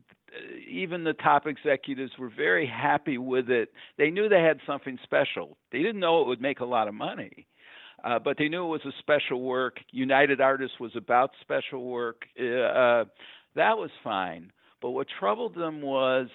even 0.67 1.03
the 1.03 1.13
top 1.13 1.45
executives 1.47 2.11
were 2.17 2.31
very 2.35 2.65
happy 2.67 3.17
with 3.17 3.49
it. 3.49 3.71
They 3.97 4.09
knew 4.09 4.29
they 4.29 4.41
had 4.41 4.59
something 4.65 4.97
special. 5.03 5.57
They 5.71 5.79
didn't 5.79 5.99
know 5.99 6.21
it 6.21 6.27
would 6.27 6.41
make 6.41 6.59
a 6.59 6.65
lot 6.65 6.87
of 6.87 6.93
money, 6.93 7.47
uh, 8.03 8.19
but 8.19 8.37
they 8.37 8.47
knew 8.47 8.65
it 8.65 8.69
was 8.69 8.85
a 8.85 8.97
special 8.99 9.41
work. 9.41 9.77
United 9.91 10.41
Artists 10.41 10.79
was 10.79 10.95
about 10.95 11.31
special 11.41 11.85
work. 11.85 12.23
Uh, 12.39 13.05
that 13.55 13.77
was 13.77 13.89
fine. 14.03 14.51
But 14.81 14.91
what 14.91 15.07
troubled 15.19 15.55
them 15.55 15.81
was 15.81 16.27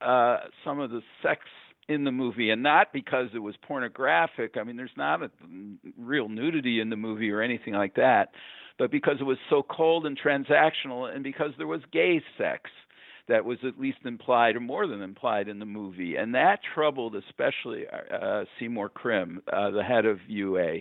uh, 0.00 0.38
some 0.64 0.80
of 0.80 0.90
the 0.90 1.02
sex 1.22 1.40
in 1.88 2.04
the 2.04 2.12
movie, 2.12 2.50
and 2.50 2.62
not 2.62 2.92
because 2.92 3.28
it 3.34 3.40
was 3.40 3.56
pornographic. 3.66 4.56
I 4.58 4.62
mean, 4.62 4.76
there's 4.76 4.90
not 4.96 5.22
a 5.22 5.30
real 5.98 6.28
nudity 6.28 6.80
in 6.80 6.88
the 6.88 6.96
movie 6.96 7.30
or 7.30 7.42
anything 7.42 7.74
like 7.74 7.96
that, 7.96 8.28
but 8.78 8.92
because 8.92 9.16
it 9.20 9.24
was 9.24 9.38
so 9.50 9.62
cold 9.68 10.06
and 10.06 10.18
transactional, 10.18 11.12
and 11.12 11.24
because 11.24 11.50
there 11.58 11.66
was 11.66 11.80
gay 11.92 12.22
sex 12.38 12.70
that 13.30 13.44
was 13.44 13.58
at 13.66 13.80
least 13.80 13.98
implied 14.04 14.56
or 14.56 14.60
more 14.60 14.86
than 14.86 15.02
implied 15.02 15.48
in 15.48 15.58
the 15.58 15.64
movie, 15.64 16.16
and 16.16 16.34
that 16.34 16.60
troubled 16.74 17.14
especially 17.14 17.84
uh, 18.12 18.44
Seymour 18.58 18.90
Krim, 18.90 19.40
uh, 19.52 19.70
the 19.70 19.82
head 19.82 20.04
of 20.04 20.18
UA. 20.28 20.80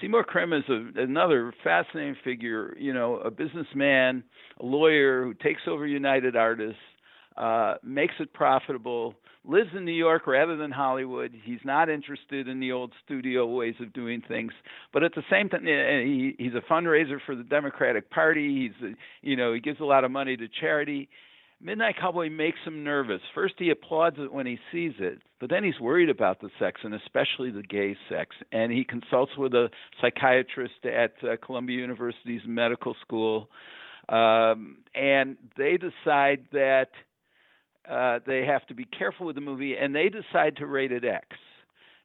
Seymour 0.00 0.24
Krim 0.24 0.52
is 0.52 0.64
a, 0.68 1.00
another 1.00 1.52
fascinating 1.62 2.16
figure. 2.24 2.74
You 2.78 2.92
know, 2.92 3.16
a 3.16 3.30
businessman, 3.30 4.24
a 4.60 4.64
lawyer 4.64 5.24
who 5.24 5.34
takes 5.34 5.62
over 5.68 5.86
United 5.86 6.34
Artists, 6.34 6.80
uh, 7.36 7.74
makes 7.84 8.14
it 8.18 8.32
profitable, 8.32 9.14
lives 9.44 9.70
in 9.76 9.84
New 9.84 9.92
York 9.92 10.26
rather 10.26 10.56
than 10.56 10.70
Hollywood. 10.70 11.32
He's 11.44 11.60
not 11.64 11.88
interested 11.90 12.48
in 12.48 12.60
the 12.60 12.72
old 12.72 12.92
studio 13.04 13.46
ways 13.46 13.74
of 13.80 13.92
doing 13.92 14.22
things, 14.26 14.52
but 14.92 15.02
at 15.02 15.14
the 15.14 15.22
same 15.30 15.48
time, 15.48 15.64
he, 15.66 16.34
he's 16.38 16.54
a 16.54 16.72
fundraiser 16.72 17.18
for 17.26 17.36
the 17.36 17.42
Democratic 17.42 18.10
Party. 18.10 18.68
He's, 18.68 18.88
a, 18.88 18.94
you 19.20 19.36
know, 19.36 19.52
he 19.52 19.60
gives 19.60 19.80
a 19.80 19.84
lot 19.84 20.04
of 20.04 20.10
money 20.10 20.36
to 20.36 20.48
charity. 20.60 21.08
Midnight 21.60 21.96
Cowboy 22.00 22.28
makes 22.28 22.58
him 22.64 22.84
nervous. 22.84 23.20
First, 23.34 23.54
he 23.58 23.70
applauds 23.70 24.16
it 24.18 24.32
when 24.32 24.46
he 24.46 24.58
sees 24.70 24.92
it, 24.98 25.20
but 25.40 25.48
then 25.48 25.64
he's 25.64 25.80
worried 25.80 26.10
about 26.10 26.40
the 26.40 26.50
sex, 26.58 26.80
and 26.84 26.94
especially 26.94 27.50
the 27.50 27.62
gay 27.62 27.96
sex. 28.08 28.36
And 28.52 28.70
he 28.70 28.84
consults 28.84 29.32
with 29.38 29.54
a 29.54 29.70
psychiatrist 30.00 30.84
at 30.84 31.14
uh, 31.22 31.36
Columbia 31.44 31.78
University's 31.78 32.42
medical 32.46 32.94
school, 33.00 33.48
um, 34.08 34.78
and 34.94 35.36
they 35.56 35.78
decide 35.78 36.46
that 36.52 36.88
uh, 37.90 38.18
they 38.26 38.44
have 38.44 38.66
to 38.66 38.74
be 38.74 38.84
careful 38.84 39.26
with 39.26 39.34
the 39.34 39.40
movie, 39.40 39.74
and 39.76 39.94
they 39.94 40.10
decide 40.10 40.56
to 40.56 40.66
rate 40.66 40.92
it 40.92 41.04
X. 41.04 41.26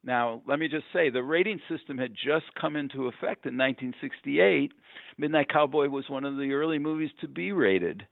Now, 0.04 0.42
let 0.48 0.60
me 0.60 0.70
just 0.70 0.86
say 0.94 1.10
the 1.10 1.24
rating 1.24 1.60
system 1.70 1.98
had 1.98 2.14
just 2.14 2.46
come 2.60 2.76
into 2.76 3.08
effect 3.08 3.46
in 3.46 3.58
1968. 3.58 4.72
Midnight 5.18 5.50
Cowboy 5.50 5.90
was 5.90 6.06
one 6.08 6.24
of 6.24 6.38
the 6.38 6.54
early 6.54 6.80
movies 6.80 7.12
to 7.20 7.28
be 7.28 7.52
rated. 7.52 8.08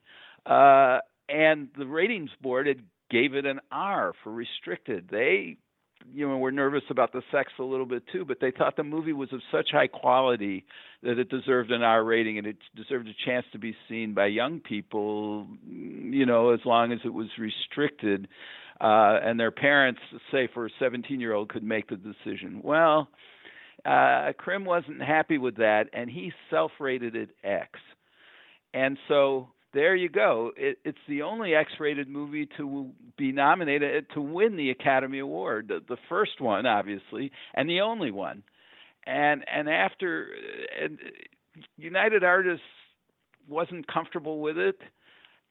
Uh, 0.45 0.99
and 1.29 1.69
the 1.77 1.85
ratings 1.85 2.31
board 2.41 2.67
had 2.67 2.81
gave 3.09 3.33
it 3.33 3.45
an 3.45 3.59
R 3.71 4.13
for 4.23 4.31
restricted. 4.31 5.07
They 5.09 5.57
you 6.13 6.27
know 6.27 6.37
were 6.37 6.51
nervous 6.51 6.83
about 6.89 7.11
the 7.11 7.21
sex 7.31 7.51
a 7.59 7.63
little 7.63 7.85
bit 7.85 8.03
too, 8.11 8.25
but 8.25 8.39
they 8.39 8.51
thought 8.51 8.75
the 8.75 8.83
movie 8.83 9.13
was 9.13 9.31
of 9.33 9.41
such 9.51 9.69
high 9.71 9.87
quality 9.87 10.65
that 11.03 11.19
it 11.19 11.29
deserved 11.29 11.71
an 11.71 11.83
R 11.83 12.03
rating 12.03 12.37
and 12.37 12.47
it 12.47 12.57
deserved 12.75 13.07
a 13.07 13.25
chance 13.25 13.45
to 13.51 13.59
be 13.59 13.75
seen 13.89 14.13
by 14.13 14.27
young 14.27 14.59
people, 14.59 15.47
you 15.65 16.25
know, 16.25 16.53
as 16.53 16.59
long 16.65 16.91
as 16.91 16.99
it 17.05 17.13
was 17.13 17.27
restricted. 17.37 18.27
Uh, 18.79 19.17
and 19.23 19.39
their 19.39 19.49
parents, 19.49 19.99
say 20.31 20.47
for 20.53 20.67
a 20.67 20.69
17 20.79 21.19
year 21.19 21.33
old, 21.33 21.49
could 21.49 21.63
make 21.63 21.89
the 21.89 21.95
decision. 21.95 22.61
Well, 22.63 23.07
uh, 23.85 24.33
Krim 24.37 24.65
wasn't 24.65 25.01
happy 25.01 25.37
with 25.37 25.57
that, 25.57 25.85
and 25.93 26.09
he 26.09 26.31
self 26.51 26.71
rated 26.79 27.15
it 27.15 27.29
X. 27.43 27.79
And 28.73 28.97
so 29.07 29.49
there 29.77 29.95
you 29.95 30.09
go. 30.09 30.51
It, 30.57 30.79
it's 30.83 30.97
the 31.07 31.21
only 31.21 31.53
X-rated 31.53 32.09
movie 32.09 32.49
to 32.57 32.89
be 33.15 33.31
nominated 33.31 34.05
uh, 34.09 34.13
to 34.15 34.21
win 34.21 34.57
the 34.57 34.71
Academy 34.71 35.19
Award, 35.19 35.67
the, 35.67 35.81
the 35.87 36.01
first 36.09 36.41
one, 36.41 36.65
obviously, 36.65 37.31
and 37.53 37.69
the 37.69 37.81
only 37.81 38.09
one. 38.09 38.41
And 39.05 39.45
and 39.53 39.69
after 39.69 40.29
uh, 40.33 40.83
and 40.83 40.97
uh, 40.97 41.61
United 41.77 42.23
Artists 42.23 42.65
wasn't 43.47 43.85
comfortable 43.87 44.39
with 44.39 44.57
it. 44.57 44.79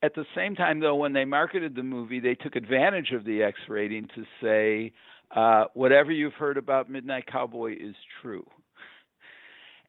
At 0.03 0.17
the 0.17 0.27
same 0.35 0.57
time, 0.57 0.81
though, 0.81 0.97
when 0.97 1.13
they 1.13 1.25
marketed 1.25 1.77
the 1.77 1.85
movie, 1.85 2.19
they 2.19 2.35
took 2.35 2.57
advantage 2.57 3.13
of 3.13 3.25
the 3.25 3.45
X 3.45 3.57
rating 3.69 4.09
to 4.17 4.25
say, 4.43 4.93
uh, 5.35 5.67
whatever 5.75 6.11
you've 6.11 6.35
heard 6.35 6.57
about 6.57 6.91
Midnight 6.91 7.27
Cowboy 7.31 7.77
is 7.81 7.95
true 8.21 8.45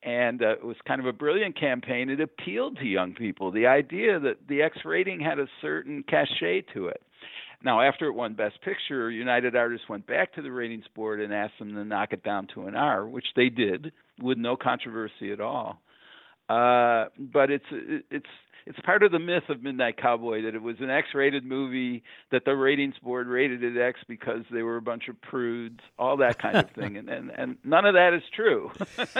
and 0.03 0.41
uh, 0.41 0.51
it 0.51 0.63
was 0.63 0.77
kind 0.88 0.99
of 0.99 1.07
a 1.07 1.13
brilliant 1.13 1.60
campaign. 1.60 2.10
It 2.10 2.21
appealed 2.21 2.77
to 2.77 2.86
young 2.86 3.13
people. 3.13 3.51
The 3.51 3.67
idea 3.67 4.19
that 4.19 4.47
the 4.47 4.62
X 4.62 4.79
rating 4.86 5.19
had 5.19 5.39
a 5.39 5.47
certain 5.62 6.03
cachet 6.03 6.65
to 6.73 6.88
it. 6.88 7.01
Now, 7.63 7.81
after 7.81 8.05
it 8.05 8.13
won 8.13 8.33
Best 8.33 8.62
Picture, 8.62 9.10
United 9.10 9.55
Artists 9.55 9.89
went 9.89 10.05
back 10.05 10.33
to 10.36 10.41
the 10.41 10.51
ratings 10.51 10.86
board 10.95 11.19
and 11.19 11.33
asked 11.33 11.57
them 11.57 11.73
to 11.73 11.83
knock 11.83 12.13
it 12.13 12.23
down 12.23 12.47
to 12.53 12.67
an 12.67 12.75
R, 12.75 13.07
which 13.07 13.25
they 13.36 13.49
did 13.49 13.91
with 14.21 14.38
no 14.38 14.55
controversy 14.55 15.31
at 15.31 15.41
all. 15.41 15.81
Uh, 16.49 17.05
but 17.17 17.49
it's 17.49 17.65
it's 17.71 18.27
it's 18.67 18.79
part 18.81 19.01
of 19.01 19.12
the 19.12 19.19
myth 19.19 19.49
of 19.49 19.63
Midnight 19.63 19.97
Cowboy 19.97 20.43
that 20.43 20.53
it 20.53 20.62
was 20.62 20.75
an 20.79 20.89
X-rated 20.89 21.45
movie 21.45 22.03
that 22.31 22.43
the 22.45 22.55
ratings 22.55 22.95
board 23.01 23.27
rated 23.27 23.63
it 23.63 23.77
X 23.77 23.99
because 24.07 24.43
they 24.51 24.62
were 24.62 24.77
a 24.77 24.81
bunch 24.81 25.07
of 25.07 25.19
prudes, 25.21 25.79
all 25.97 26.17
that 26.17 26.38
kind 26.39 26.57
of 26.57 26.69
thing, 26.71 26.95
and 26.97 27.10
and, 27.10 27.31
and 27.31 27.57
none 27.63 27.86
of 27.86 27.95
that 27.95 28.13
is 28.13 28.23
true. 28.33 28.71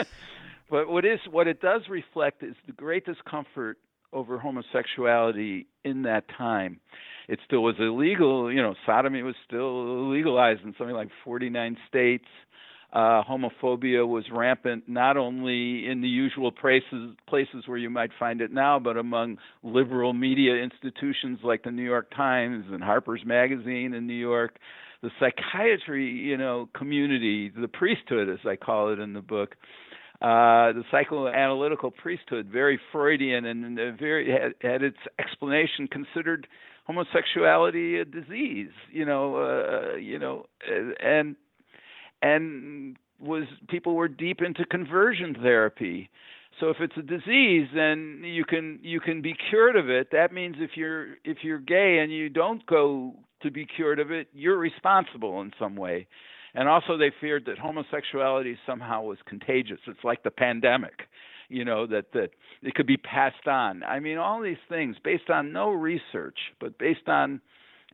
But 0.70 0.90
what 0.90 1.06
is 1.06 1.20
what 1.30 1.48
it 1.48 1.62
does 1.62 1.82
reflect 1.90 2.44
is 2.44 2.56
the 2.66 2.74
great 2.74 3.06
discomfort 3.06 3.78
over 4.14 4.40
homosexuality 4.40 5.68
in 5.84 6.04
that 6.04 6.26
time. 6.38 6.80
It 7.28 7.40
still 7.46 7.62
was 7.62 7.76
illegal, 7.80 8.52
you 8.52 8.62
know, 8.62 8.74
sodomy 8.86 9.22
was 9.22 9.36
still 9.46 10.10
legalized 10.10 10.62
in 10.64 10.74
something 10.78 10.96
like 10.96 11.10
49 11.26 11.78
states. 11.88 12.26
Uh, 12.94 13.22
homophobia 13.22 14.08
was 14.08 14.24
rampant 14.32 14.88
not 14.88 15.18
only 15.18 15.86
in 15.86 16.00
the 16.02 16.08
usual 16.08 16.54
places 16.54 17.16
places 17.28 17.64
where 17.66 17.78
you 17.78 17.90
might 17.90 18.12
find 18.18 18.40
it 18.40 18.52
now, 18.52 18.80
but 18.80 18.96
among 18.96 19.38
liberal 19.62 20.14
media 20.14 20.56
institutions 20.56 21.40
like 21.44 21.64
the 21.64 21.72
New 21.72 21.84
York 21.84 22.10
Times 22.16 22.66
and 22.72 22.82
Harper's 22.82 23.24
Magazine 23.26 23.94
in 23.94 24.08
New 24.08 24.14
York. 24.14 24.58
The 25.04 25.12
psychiatry, 25.20 26.10
you 26.10 26.38
know, 26.38 26.70
community, 26.76 27.50
the 27.50 27.68
priesthood, 27.68 28.30
as 28.30 28.40
I 28.48 28.56
call 28.56 28.92
it 28.92 29.00
in 29.00 29.14
the 29.14 29.22
book, 29.22 29.56
uh, 30.22 30.74
the 30.74 30.84
psychoanalytical 30.92 31.94
priesthood, 31.96 32.48
very 32.52 32.80
Freudian, 32.92 33.46
and 33.46 33.78
very 34.00 34.32
had, 34.32 34.56
had 34.68 34.82
its 34.82 34.98
explanation 35.20 35.88
considered 35.88 36.48
homosexuality 36.86 38.00
a 38.00 38.06
disease. 38.06 38.72
You 38.92 39.06
know, 39.06 39.36
uh, 39.36 39.96
you 39.98 40.18
know, 40.18 40.48
and 41.00 41.36
and 42.24 42.98
was 43.20 43.44
people 43.70 43.94
were 43.94 44.08
deep 44.08 44.42
into 44.42 44.66
conversion 44.66 45.36
therapy. 45.40 46.10
So 46.60 46.70
if 46.70 46.78
it's 46.80 46.98
a 46.98 47.04
disease, 47.04 47.68
then 47.76 48.24
you 48.24 48.44
can 48.44 48.80
you 48.82 49.00
can 49.00 49.22
be 49.22 49.36
cured 49.52 49.76
of 49.76 49.88
it. 49.88 50.08
That 50.12 50.34
means 50.34 50.56
if 50.60 50.72
you're 50.76 51.10
if 51.26 51.44
you're 51.44 51.60
gay 51.60 52.00
and 52.02 52.12
you 52.12 52.30
don't 52.30 52.66
go 52.66 53.14
to 53.44 53.52
be 53.52 53.68
cured 53.68 54.00
of 54.00 54.10
it, 54.10 54.30
you're 54.34 54.58
responsible 54.58 55.42
in 55.42 55.52
some 55.60 55.76
way 55.76 56.08
and 56.54 56.68
also 56.68 56.98
they 56.98 57.12
feared 57.22 57.46
that 57.46 57.58
homosexuality 57.58 58.58
somehow 58.66 59.04
was 59.04 59.18
contagious. 59.26 59.80
It's 59.88 60.04
like 60.04 60.24
the 60.24 60.32
pandemic, 60.32 61.04
you 61.50 61.66
know, 61.66 61.86
that 61.88 62.12
that 62.14 62.30
it 62.64 62.76
could 62.76 62.88
be 62.88 62.98
passed 62.98 63.48
on. 63.48 63.84
I 63.84 64.00
mean, 64.00 64.18
all 64.18 64.42
these 64.42 64.58
things 64.70 64.98
based 65.04 65.30
on 65.30 65.54
no 65.54 65.72
research, 65.72 66.38
but 66.60 66.78
based 66.78 67.08
on 67.08 67.42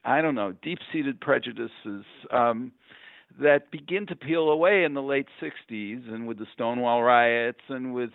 I 0.05 0.21
don't 0.21 0.35
know, 0.35 0.53
deep-seated 0.61 1.21
prejudices 1.21 2.03
um, 2.29 2.73
that 3.39 3.71
begin 3.71 4.05
to 4.07 4.15
peel 4.15 4.49
away 4.49 4.83
in 4.83 4.93
the 4.93 5.01
late 5.01 5.27
60s 5.41 6.13
and 6.13 6.27
with 6.27 6.37
the 6.37 6.45
Stonewall 6.53 7.01
riots 7.03 7.61
and 7.69 7.93
with 7.93 8.11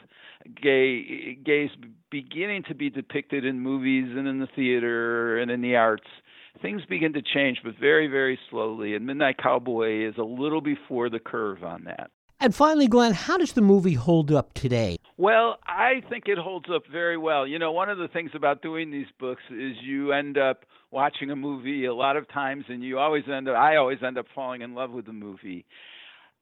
gay 0.63 1.35
gays 1.35 1.71
beginning 2.11 2.63
to 2.69 2.75
be 2.75 2.91
depicted 2.91 3.45
in 3.45 3.61
movies 3.61 4.15
and 4.17 4.29
in 4.29 4.39
the 4.39 4.49
theater 4.55 5.39
and 5.39 5.51
in 5.51 5.61
the 5.61 5.77
arts 5.77 6.07
things 6.61 6.83
begin 6.89 7.13
to 7.15 7.23
change, 7.23 7.59
but 7.65 7.75
very, 7.79 8.07
very 8.07 8.39
slowly. 8.51 8.95
And 8.95 9.07
Midnight 9.07 9.37
Cowboy 9.43 10.09
is 10.09 10.15
a 10.19 10.23
little 10.23 10.61
before 10.61 11.11
the 11.11 11.19
curve 11.19 11.63
on 11.63 11.85
that. 11.85 12.11
And 12.41 12.55
finally, 12.55 12.87
Glenn, 12.87 13.15
how 13.15 13.37
does 13.37 13.53
the 13.53 13.61
movie 13.61 13.95
hold 13.95 14.31
up 14.31 14.55
today? 14.55 14.99
Well, 15.17 15.59
I 15.67 16.03
think 16.09 16.25
it 16.27 16.39
holds 16.39 16.67
up 16.73 16.83
very 16.91 17.17
well. 17.17 17.47
You 17.47 17.59
know, 17.59 17.73
one 17.73 17.91
of 17.91 17.99
the 17.99 18.07
things 18.07 18.31
about 18.35 18.63
doing 18.63 18.93
these 18.93 19.09
books 19.19 19.43
is 19.51 19.75
you 19.83 20.13
end 20.13 20.39
up 20.39 20.65
watching 20.93 21.31
a 21.31 21.37
movie 21.37 21.87
a 21.87 21.95
lot 21.95 22.17
of 22.17 22.29
times, 22.29 22.65
and 22.69 22.83
you 22.83 22.99
always 22.99 23.25
end 23.29 23.49
up, 23.49 23.57
I 23.57 23.77
always 23.77 23.99
end 24.07 24.19
up 24.19 24.27
falling 24.35 24.63
in 24.63 24.75
love 24.75 24.93
with 24.93 25.07
the 25.07 25.13
movie. 25.13 25.67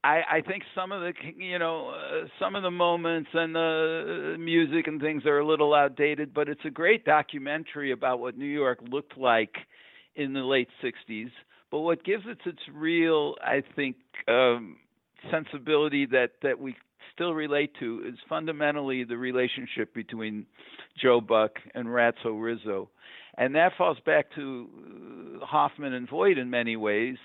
I, 0.04 0.20
I 0.30 0.40
think 0.46 0.62
some 0.74 0.92
of 0.92 1.00
the 1.00 1.12
you 1.36 1.58
know 1.58 1.88
uh, 1.88 2.28
some 2.38 2.54
of 2.54 2.62
the 2.62 2.70
moments 2.70 3.30
and 3.32 3.54
the 3.54 4.36
music 4.38 4.86
and 4.86 5.00
things 5.00 5.24
are 5.24 5.38
a 5.38 5.46
little 5.46 5.74
outdated, 5.74 6.32
but 6.32 6.48
it's 6.48 6.60
a 6.64 6.70
great 6.70 7.04
documentary 7.04 7.90
about 7.90 8.20
what 8.20 8.36
New 8.36 8.44
York 8.44 8.78
looked 8.88 9.16
like 9.18 9.54
in 10.16 10.32
the 10.32 10.40
late 10.40 10.68
60s. 10.82 11.30
But 11.70 11.80
what 11.80 12.04
gives 12.04 12.24
it 12.26 12.38
its 12.46 12.62
real, 12.72 13.34
I 13.42 13.62
think, 13.74 13.96
um, 14.28 14.76
sensibility 15.30 16.06
that, 16.06 16.30
that 16.42 16.58
we 16.58 16.76
still 17.12 17.34
relate 17.34 17.72
to 17.80 18.02
is 18.06 18.14
fundamentally 18.28 19.04
the 19.04 19.16
relationship 19.16 19.94
between 19.94 20.46
Joe 21.00 21.20
Buck 21.20 21.52
and 21.74 21.88
Ratso 21.88 22.40
Rizzo. 22.40 22.90
And 23.38 23.54
that 23.54 23.72
falls 23.76 23.98
back 24.04 24.26
to 24.34 24.68
uh, 25.42 25.44
Hoffman 25.44 25.92
and 25.92 26.08
Voight 26.08 26.38
in 26.38 26.50
many 26.50 26.76
ways, 26.76 27.16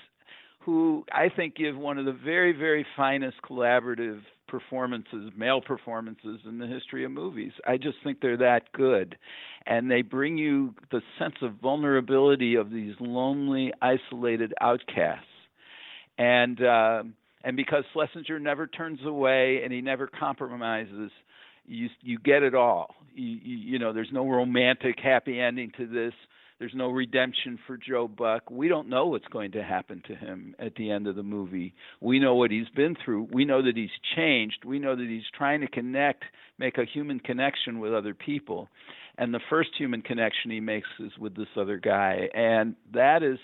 who 0.60 1.06
I 1.12 1.30
think 1.30 1.56
give 1.56 1.78
one 1.78 1.98
of 1.98 2.06
the 2.06 2.12
very, 2.12 2.52
very 2.52 2.86
finest 2.96 3.38
collaborative 3.48 4.22
performances, 4.52 5.32
male 5.36 5.62
performances 5.62 6.42
in 6.46 6.60
the 6.60 6.68
history 6.68 7.06
of 7.06 7.12
movies. 7.12 7.54
I 7.66 7.78
just 7.78 7.98
think 8.04 8.20
they're 8.22 8.38
that 8.38 8.72
good. 8.74 9.18
And 9.66 9.90
they 9.90 10.04
bring 10.04 10.38
you 10.38 10.76
the 10.92 11.02
sense 11.18 11.36
of 11.42 11.54
vulnerability 11.62 12.56
of 12.56 12.70
these 12.70 12.94
lonely, 13.00 13.72
isolated 13.82 14.54
outcasts. 14.62 15.26
And 16.18 16.62
uh, 16.62 17.04
and 17.44 17.58
because 17.58 17.84
Schlesinger 17.94 18.40
never 18.40 18.68
turns 18.68 19.00
away 19.06 19.62
and 19.64 19.74
he 19.74 19.82
never 19.82 20.08
compromises, 20.08 21.12
you 21.66 21.88
you 22.02 22.20
get 22.20 22.44
it 22.44 22.54
all. 22.54 22.94
You, 23.16 23.40
you, 23.42 23.58
you 23.58 23.80
know, 23.80 23.94
there's 23.94 24.12
no 24.12 24.30
romantic 24.30 24.96
happy 25.02 25.40
ending 25.40 25.72
to 25.78 25.88
this. 25.88 26.14
There's 26.62 26.76
no 26.76 26.92
redemption 26.92 27.58
for 27.66 27.76
Joe 27.76 28.08
Buck. 28.08 28.52
We 28.52 28.68
don't 28.68 28.88
know 28.88 29.08
what's 29.08 29.26
going 29.30 29.54
to 29.54 29.64
happen 29.64 30.04
to 30.06 30.14
him 30.14 30.54
at 30.60 30.76
the 30.76 30.92
end 30.92 31.08
of 31.08 31.16
the 31.16 31.24
movie. 31.24 31.74
We 32.02 32.20
know 32.20 32.36
what 32.36 32.52
he's 32.52 32.70
been 32.76 32.96
through. 33.04 33.30
We 33.32 33.46
know 33.46 33.64
that 33.64 33.76
he's 33.76 33.90
changed. 34.16 34.64
We 34.64 34.78
know 34.78 34.96
that 34.96 35.08
he's 35.08 35.24
trying 35.36 35.62
to 35.62 35.68
connect, 35.68 36.24
make 36.60 36.78
a 36.78 36.86
human 36.86 37.20
connection 37.20 37.80
with 37.80 37.96
other 37.96 38.14
people. 38.14 38.70
And 39.18 39.34
the 39.34 39.40
first 39.50 39.72
human 39.76 40.04
connection 40.04 40.52
he 40.52 40.60
makes 40.60 40.88
is 41.00 41.12
with 41.18 41.36
this 41.36 41.48
other 41.58 41.80
guy. 41.80 42.30
And 42.36 42.76
that 42.94 43.24
is 43.24 43.40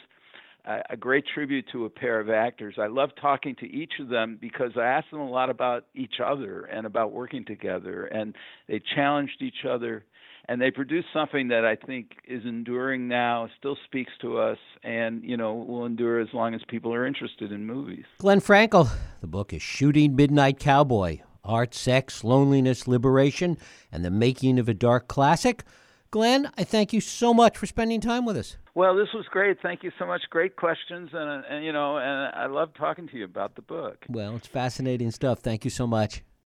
a 0.88 0.96
great 0.96 1.26
tribute 1.34 1.66
to 1.72 1.86
a 1.86 1.90
pair 1.90 2.20
of 2.20 2.30
actors. 2.30 2.76
I 2.78 2.86
love 2.86 3.10
talking 3.20 3.56
to 3.62 3.66
each 3.66 3.94
of 4.00 4.10
them 4.10 4.38
because 4.40 4.74
I 4.78 4.84
asked 4.84 5.10
them 5.10 5.22
a 5.22 5.30
lot 5.30 5.50
about 5.50 5.86
each 5.96 6.20
other 6.24 6.66
and 6.66 6.86
about 6.86 7.14
working 7.14 7.46
together, 7.46 8.06
and 8.06 8.36
they 8.68 8.80
challenged 8.94 9.42
each 9.42 9.66
other, 9.68 10.04
and 10.48 10.62
they 10.62 10.72
produced 10.72 11.08
something 11.14 11.50
that 11.50 11.66
I 11.66 11.76
think 11.76 12.12
is 12.28 12.44
enduring 12.46 13.08
now, 13.08 13.50
still 13.58 13.78
speaks 13.86 14.12
to 14.22 14.38
us, 14.40 14.58
and 14.84 15.24
you 15.24 15.38
know 15.38 15.54
will 15.54 15.86
endure 15.86 16.20
as 16.20 16.30
long 16.34 16.54
as 16.54 16.62
people 16.68 16.94
are 16.94 17.06
interested 17.06 17.52
in 17.52 17.66
movies. 17.66 18.06
Glenn 18.20 18.42
Frankel, 18.42 18.90
the 19.22 19.28
book 19.28 19.54
is 19.54 19.62
Shooting 19.62 20.16
Midnight 20.16 20.60
Cowboy: 20.60 21.20
Art, 21.44 21.74
Sex, 21.74 22.24
Loneliness, 22.24 22.88
Liberation, 22.88 23.58
and 23.92 24.04
the 24.04 24.12
Making 24.12 24.60
of 24.60 24.70
a 24.70 24.74
Dark 24.74 25.08
Classic. 25.08 25.64
Glenn, 26.10 26.50
I 26.58 26.64
thank 26.64 26.94
you 26.94 27.02
so 27.02 27.34
much 27.34 27.58
for 27.58 27.66
spending 27.66 28.00
time 28.00 28.26
with 28.26 28.38
us. 28.38 28.56
Well, 28.76 28.96
this 28.96 29.10
was 29.14 29.26
great. 29.30 29.58
Thank 29.62 29.84
you 29.84 29.92
so 30.00 30.06
much. 30.06 30.22
Great 30.30 30.56
questions, 30.56 31.10
and, 31.12 31.44
and 31.50 31.66
you 31.66 31.74
know, 31.74 31.98
and 31.98 32.34
I 32.34 32.46
love 32.46 32.70
talking 32.78 33.10
to 33.10 33.18
you 33.18 33.26
about 33.26 33.56
the 33.56 33.62
book. 33.62 34.06
Well, 34.08 34.36
it's 34.38 34.48
fascinating 34.48 35.12
stuff. 35.12 35.40
Thank 35.40 35.66
you 35.66 35.72
so 35.72 35.86
much. 35.86 36.22